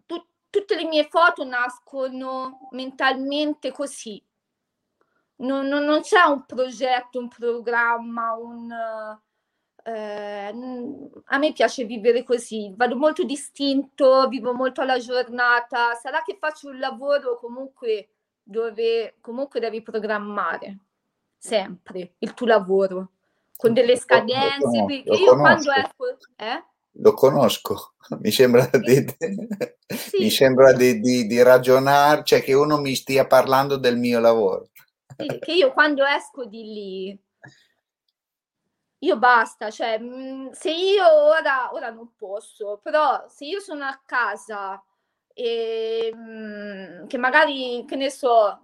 [0.07, 4.23] tu, tutte le mie foto nascono mentalmente così.
[5.41, 8.71] Non, non, non c'è un progetto, un programma, un,
[9.85, 10.55] eh,
[11.25, 15.95] a me piace vivere così, vado molto distinto, vivo molto alla giornata.
[15.95, 18.11] Sarà che faccio un lavoro comunque
[18.43, 20.79] dove comunque devi programmare
[21.39, 23.11] sempre il tuo lavoro
[23.57, 24.59] con delle scadenze.
[24.61, 26.05] Lo, lo, lo io quando esco,
[26.37, 26.65] eh?
[26.95, 29.07] Lo conosco, mi sembra di,
[29.87, 30.23] sì.
[30.25, 34.70] mi sembra di, di, di ragionare, cioè che uno mi stia parlando del mio lavoro.
[35.27, 37.25] Che io quando esco di lì,
[38.99, 39.99] io basta, cioè
[40.53, 44.83] se io ora, ora non posso, però se io sono a casa
[45.33, 46.15] e
[47.07, 48.61] che magari, che ne so,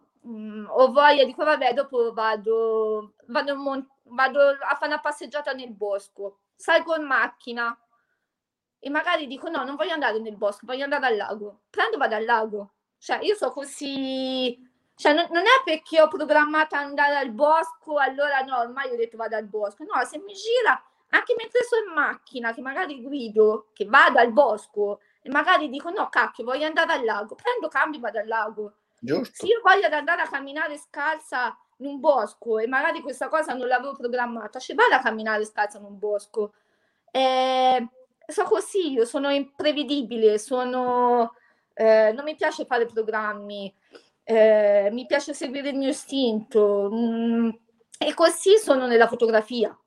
[0.69, 6.41] ho voglia di qua, vabbè, dopo vado, vado, vado a fare una passeggiata nel bosco,
[6.55, 7.79] salgo in macchina
[8.79, 11.63] e magari dico no, non voglio andare nel bosco, voglio andare al lago.
[11.71, 12.73] Prendo, vado al lago.
[12.99, 14.66] Cioè, io so così...
[14.97, 19.19] Cioè, non, non è perché ho programmato andare al bosco, allora no, ormai ho detto
[19.19, 19.85] vado al bosco.
[19.85, 24.33] No, se mi gira, anche mentre sono in macchina, che magari guido, che vado al
[24.33, 27.35] bosco, e magari dico no, cacchio, voglio andare al lago.
[27.35, 28.73] Prendo, cambio, vado al lago.
[28.99, 29.35] Giusto.
[29.35, 33.67] Se io voglio andare a camminare scalza in un bosco e magari questa cosa non
[33.67, 36.55] l'avevo programmata, ci vado a camminare scalza in un bosco.
[37.11, 37.87] Eh,
[38.27, 41.35] so così, io sono imprevedibile, sono,
[41.75, 43.75] eh, non mi piace fare programmi,
[44.29, 47.49] eh, mi piace seguire il mio istinto mm,
[47.97, 49.79] e così sono nella fotografia.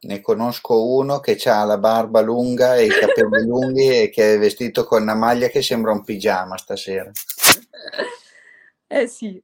[0.00, 4.38] Ne conosco uno che ha la barba lunga e i capelli lunghi e che è
[4.38, 7.10] vestito con una maglia che sembra un pigiama stasera.
[8.86, 9.42] Eh sì.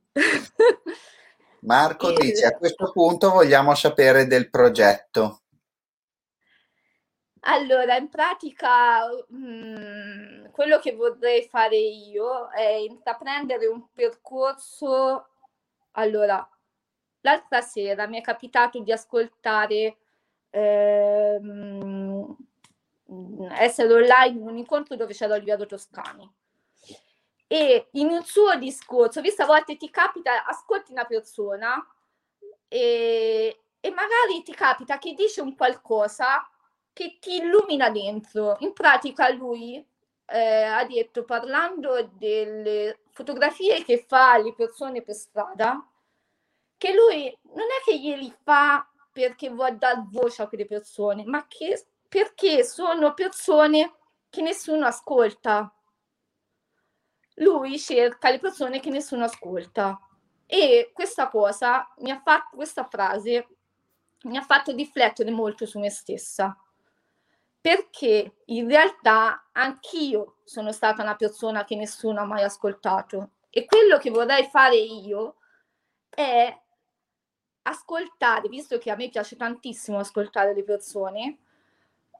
[1.63, 5.40] Marco dice a questo punto vogliamo sapere del progetto.
[7.43, 15.29] Allora, in pratica, mm, quello che vorrei fare io è intraprendere un percorso.
[15.93, 16.47] Allora,
[17.23, 19.97] l'altra sera mi è capitato di ascoltare,
[20.51, 22.37] ehm,
[23.53, 26.31] essere online in un incontro dove c'era Oliviero Toscani.
[27.47, 31.85] E in un suo discorso, visto a volte ti capita, ascolti una persona
[32.69, 36.49] e, e magari ti capita che dice un qualcosa
[36.93, 38.57] che ti illumina dentro.
[38.61, 39.85] In pratica lui
[40.27, 45.85] eh, ha detto, parlando delle fotografie che fa le persone per strada,
[46.77, 51.47] che lui non è che glieli fa perché vuole dar voce a quelle persone, ma
[51.47, 53.95] che, perché sono persone
[54.31, 55.75] che nessuno ascolta.
[57.37, 59.99] Lui cerca le persone che nessuno ascolta.
[60.47, 63.49] E questa cosa mi ha fatto, questa frase
[64.23, 66.57] mi ha fatto riflettere molto su me stessa
[67.61, 73.31] perché in realtà anch'io sono stata una persona che nessuno ha mai ascoltato.
[73.51, 75.37] E quello che vorrei fare io
[76.09, 76.57] è
[77.63, 81.39] ascoltare, visto che a me piace tantissimo ascoltare le persone,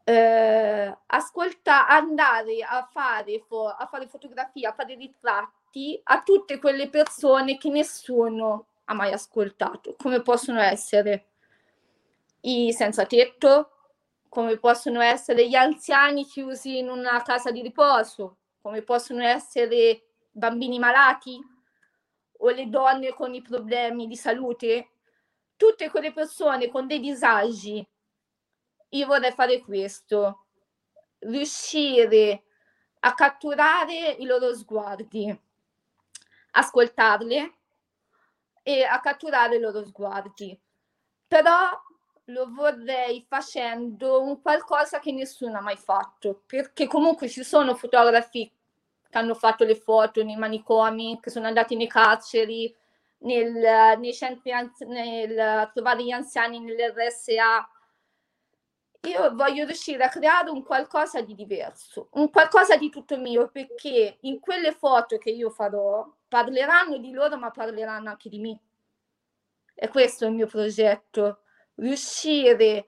[0.05, 6.91] eh, ascolta, andare a fare, fo- a fare fotografie, a fare ritratti a tutte quelle
[6.91, 11.27] persone che nessuno ha mai ascoltato, come possono essere
[12.43, 13.80] i senza tetto,
[14.31, 20.79] come possono essere gli anziani chiusi in una casa di riposo, come possono essere bambini
[20.79, 21.39] malati
[22.39, 24.91] o le donne con i problemi di salute,
[25.57, 27.87] tutte quelle persone con dei disagi.
[28.91, 30.47] Io vorrei fare questo,
[31.19, 32.45] riuscire
[33.01, 35.39] a catturare i loro sguardi,
[36.53, 37.59] ascoltarli
[38.63, 40.59] e a catturare i loro sguardi.
[41.27, 41.69] Però
[42.33, 48.51] lo vorrei facendo un qualcosa che nessuno ha mai fatto, perché comunque ci sono fotografi
[49.09, 52.75] che hanno fatto le foto nei manicomi, che sono andati nei carceri,
[53.19, 54.53] nel, nei centri
[54.87, 57.69] nel, trovare gli anziani nell'RSA.
[59.03, 64.19] Io voglio riuscire a creare un qualcosa di diverso, un qualcosa di tutto mio, perché
[64.21, 68.61] in quelle foto che io farò parleranno di loro, ma parleranno anche di me.
[69.75, 71.41] E questo è il mio progetto,
[71.81, 72.87] riuscire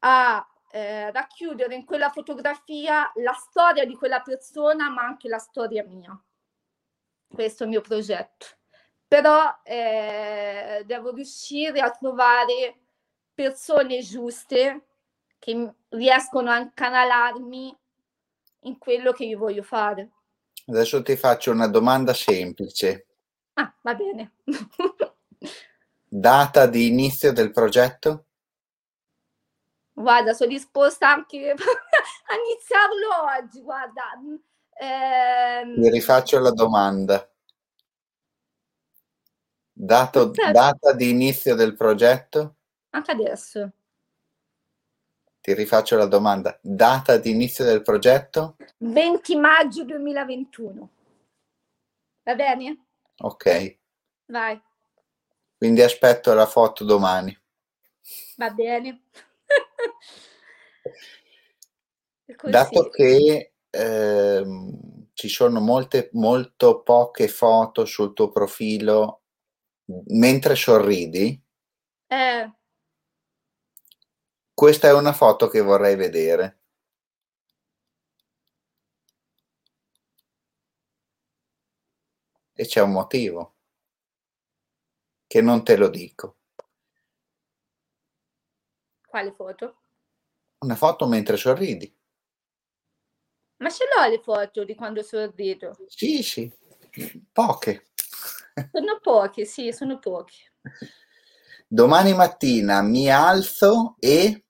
[0.00, 5.84] a eh, racchiudere in quella fotografia la storia di quella persona, ma anche la storia
[5.84, 6.18] mia.
[7.28, 8.46] Questo è il mio progetto.
[9.06, 12.80] Però eh, devo riuscire a trovare
[13.32, 14.86] persone giuste
[15.38, 17.76] che riescono a incanalarmi
[18.60, 20.10] in quello che io voglio fare.
[20.66, 23.06] Adesso ti faccio una domanda semplice.
[23.54, 24.32] Ah, va bene.
[26.08, 28.23] Data di inizio del progetto?
[29.94, 34.02] Guarda, sono disposta anche a iniziarlo oggi, guarda.
[34.80, 35.78] Ehm...
[35.78, 37.28] Mi rifaccio la domanda.
[39.72, 42.56] Dato, data di inizio del progetto?
[42.90, 43.72] Anche adesso.
[45.40, 46.58] Ti rifaccio la domanda.
[46.60, 48.56] Data di inizio del progetto?
[48.78, 50.88] 20 maggio 2021.
[52.22, 52.86] Va bene?
[53.18, 53.76] Ok.
[54.26, 54.60] Vai.
[55.56, 57.36] Quindi aspetto la foto domani.
[58.36, 59.02] Va bene.
[62.42, 64.44] Dato che eh,
[65.12, 69.22] ci sono molte, molto poche foto sul tuo profilo
[70.06, 71.40] mentre sorridi,
[72.06, 72.52] eh.
[74.54, 76.60] questa è una foto che vorrei vedere.
[82.56, 83.54] E c'è un motivo
[85.26, 86.36] che non te lo dico.
[89.14, 89.76] Quale foto?
[90.64, 91.96] Una foto mentre sorridi.
[93.58, 95.76] Ma ce l'ho le foto di quando sorrido?
[95.86, 96.52] Sì, sì,
[97.30, 97.92] poche.
[98.72, 100.54] Sono poche, sì, sono poche.
[101.68, 104.46] Domani mattina mi alzo e...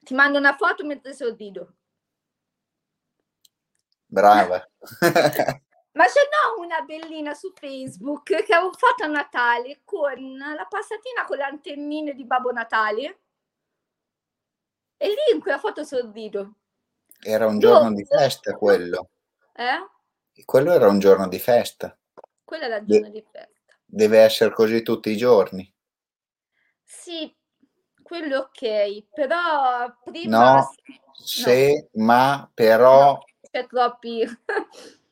[0.00, 1.76] Ti mando una foto mentre sorrido.
[4.08, 4.68] Brava.
[5.94, 11.24] Ma ce n'ho una bellina su Facebook che avevo fatto a Natale con la passatina
[11.24, 13.20] con le antennine di Babbo Natale.
[14.96, 16.54] E lì in quella foto sorrido.
[17.20, 19.10] Era un giorno Dopo, di festa quello.
[19.54, 20.42] Eh?
[20.44, 21.96] Quello era un giorno di festa.
[22.42, 23.78] Quello era il giorno De- di festa.
[23.84, 25.72] Deve essere così tutti i giorni.
[26.82, 27.32] Sì,
[28.02, 30.54] quello ok, però prima...
[30.54, 30.74] No,
[31.12, 32.04] se, no.
[32.04, 33.12] ma, però...
[33.12, 34.24] No, c'è troppi...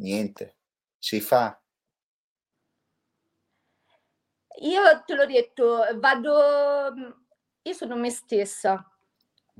[0.00, 0.56] Niente,
[0.98, 1.60] si fa.
[4.62, 7.24] Io te l'ho detto, vado,
[7.62, 8.84] io sono me stessa,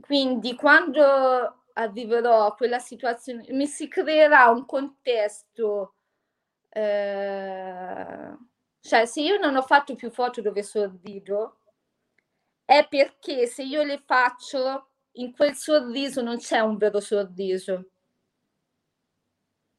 [0.01, 5.95] quindi quando arriverò a quella situazione mi si creerà un contesto,
[6.71, 8.37] eh,
[8.81, 11.61] cioè se io non ho fatto più foto dove sorrido,
[12.65, 17.91] è perché se io le faccio in quel sorriso non c'è un vero sorriso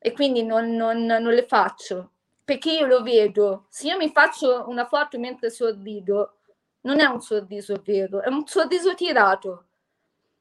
[0.03, 2.11] e quindi non, non, non le faccio
[2.43, 3.67] perché io lo vedo.
[3.69, 6.39] Se io mi faccio una foto mentre sorrido,
[6.81, 9.67] non è un sorriso vero, è un sorriso tirato.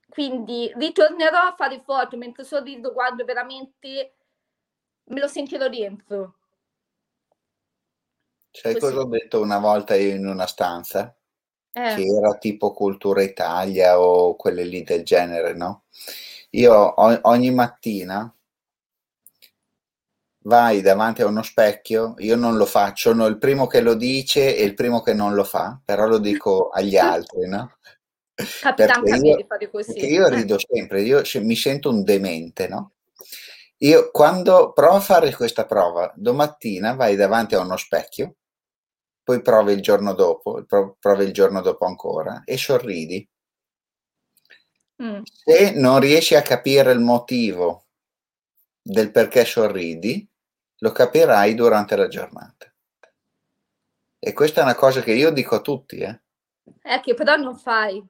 [0.08, 4.14] Quindi ritornerò a fare foto mentre sorrido quando veramente
[5.04, 6.34] me lo sentirò dentro.
[8.50, 8.86] Sai Così.
[8.86, 11.14] cosa ho detto una volta io in una stanza?
[11.72, 11.94] Eh.
[11.94, 15.84] Che era tipo Cultura Italia o quelle lì del genere, no?
[16.50, 16.94] Io
[17.28, 18.34] ogni mattina
[20.42, 24.56] vai davanti a uno specchio, io non lo faccio, sono il primo che lo dice
[24.56, 27.76] e il primo che non lo fa, però lo dico agli altri, no?
[28.34, 29.98] Capita anche a me di fare così.
[30.06, 32.92] Io rido sempre, io mi sento un demente, no?
[33.82, 38.36] Io quando provo a fare questa prova, domattina vai davanti a uno specchio,
[39.22, 40.64] poi provi il giorno dopo,
[40.98, 43.28] provi il giorno dopo ancora e sorridi.
[45.02, 45.20] Mm.
[45.22, 47.86] Se non riesci a capire il motivo
[48.82, 50.29] del perché sorridi,
[50.80, 52.72] lo capirai durante la giornata.
[54.18, 56.20] E questa è una cosa che io dico a tutti, eh.
[56.82, 58.04] Eh, che però non fai.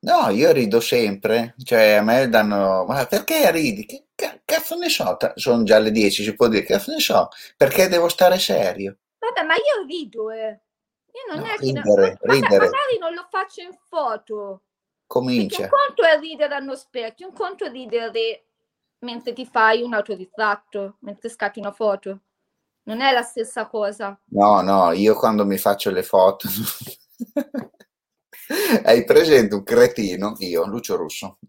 [0.00, 3.86] No, io rido sempre, cioè a me danno, ma perché ridi?
[4.14, 5.16] Che cazzo ne so?
[5.34, 7.28] Sono già le 10, si può dire, che cazzo ne so?
[7.56, 8.96] Perché devo stare serio?
[9.18, 10.60] Vabbè, ma io rido, eh.
[11.12, 12.32] Io non no, è ridere, che...
[12.32, 12.64] ridere.
[12.64, 14.62] magari non lo faccio in foto.
[15.06, 15.64] Comincia.
[15.64, 18.10] Un conto è ridere allo specchio, un conto è ridere
[19.02, 22.20] mentre ti fai un autoritratto, mentre scatti una foto.
[22.84, 24.18] Non è la stessa cosa.
[24.30, 26.48] No, no, io quando mi faccio le foto
[28.84, 30.34] Hai presente un cretino?
[30.38, 31.38] Io, Lucio Russo.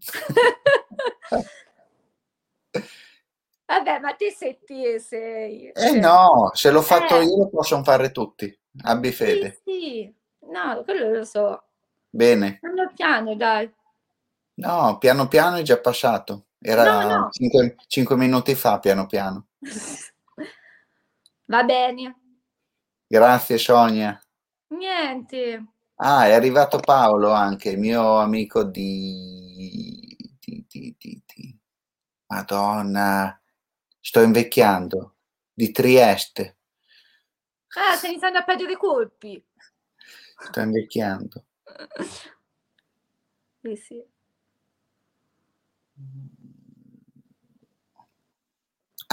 [3.66, 5.68] Vabbè, ma te sei te, sei...
[5.68, 8.56] Eh cioè, no, se l'ho fatto eh, io lo possono fare tutti.
[8.82, 9.60] Abbi sì, fede.
[9.64, 10.14] sì,
[10.50, 11.64] no, quello lo so.
[12.08, 12.58] Bene.
[12.60, 13.72] Piano piano, dai.
[14.56, 16.46] No, piano piano è già passato.
[16.64, 17.30] No, Era no.
[17.88, 19.48] 5 minuti fa, piano piano.
[21.54, 22.14] Va bene.
[23.08, 24.20] Grazie Sonia.
[24.78, 25.64] Niente.
[25.96, 30.16] Ah, è arrivato Paolo anche, il mio amico di...
[30.40, 31.58] di, di, di, di-
[32.26, 33.40] Madonna,
[34.00, 35.14] sto invecchiando.
[35.52, 36.56] Di Trieste,
[37.76, 39.44] Ah, stai iniziando a perdere i colpi.
[40.46, 41.44] sto invecchiando.
[43.62, 44.04] Sì, sì.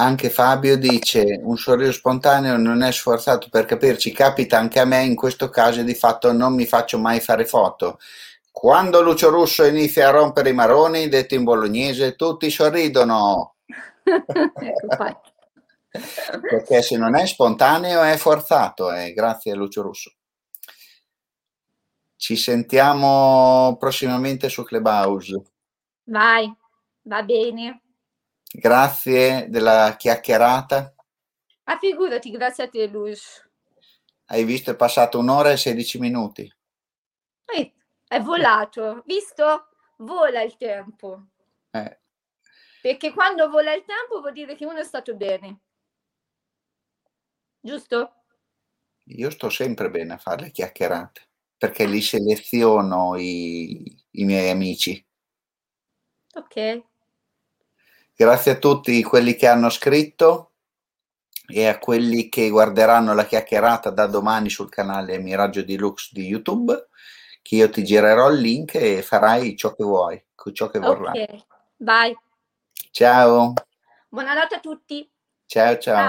[0.02, 5.04] Anche Fabio dice, un sorriso spontaneo non è sforzato per capirci, capita anche a me
[5.04, 8.00] in questo caso di fatto non mi faccio mai fare foto.
[8.52, 13.58] Quando Lucio Russo inizia a rompere i maroni, detto in bolognese, tutti sorridono.
[14.04, 15.22] ecco.
[16.50, 20.12] Perché se non è spontaneo è forzato, eh, grazie a Lucio Russo.
[22.16, 25.42] Ci sentiamo prossimamente su Clubhouse.
[26.06, 26.52] Vai,
[27.04, 27.82] va bene.
[28.52, 30.94] Grazie della chiacchierata.
[31.64, 33.50] Ma figurati, grazie a te, Lush.
[34.26, 36.54] Hai visto, è passato un'ora e 16 minuti.
[37.46, 37.74] Eh,
[38.08, 39.70] è volato, visto?
[39.98, 41.28] Vola il tempo.
[41.72, 42.00] Eh,
[42.82, 45.60] Perché quando vola il tempo vuol dire che uno è stato bene.
[47.60, 48.16] Giusto?
[49.06, 55.06] io sto sempre bene a fare le chiacchierate, perché li seleziono i, i miei amici.
[56.34, 56.84] Ok.
[58.22, 60.52] Grazie a tutti quelli che hanno scritto
[61.48, 66.90] e a quelli che guarderanno la chiacchierata da domani sul canale Miraggio Deluxe di YouTube,
[67.42, 71.24] che io ti girerò il link e farai ciò che vuoi, con ciò che vorrai.
[71.24, 71.46] Ok.
[71.78, 72.16] Vai.
[72.92, 73.54] Ciao,
[74.08, 75.12] Buonanotte a tutti.
[75.48, 75.96] ciao, ciao.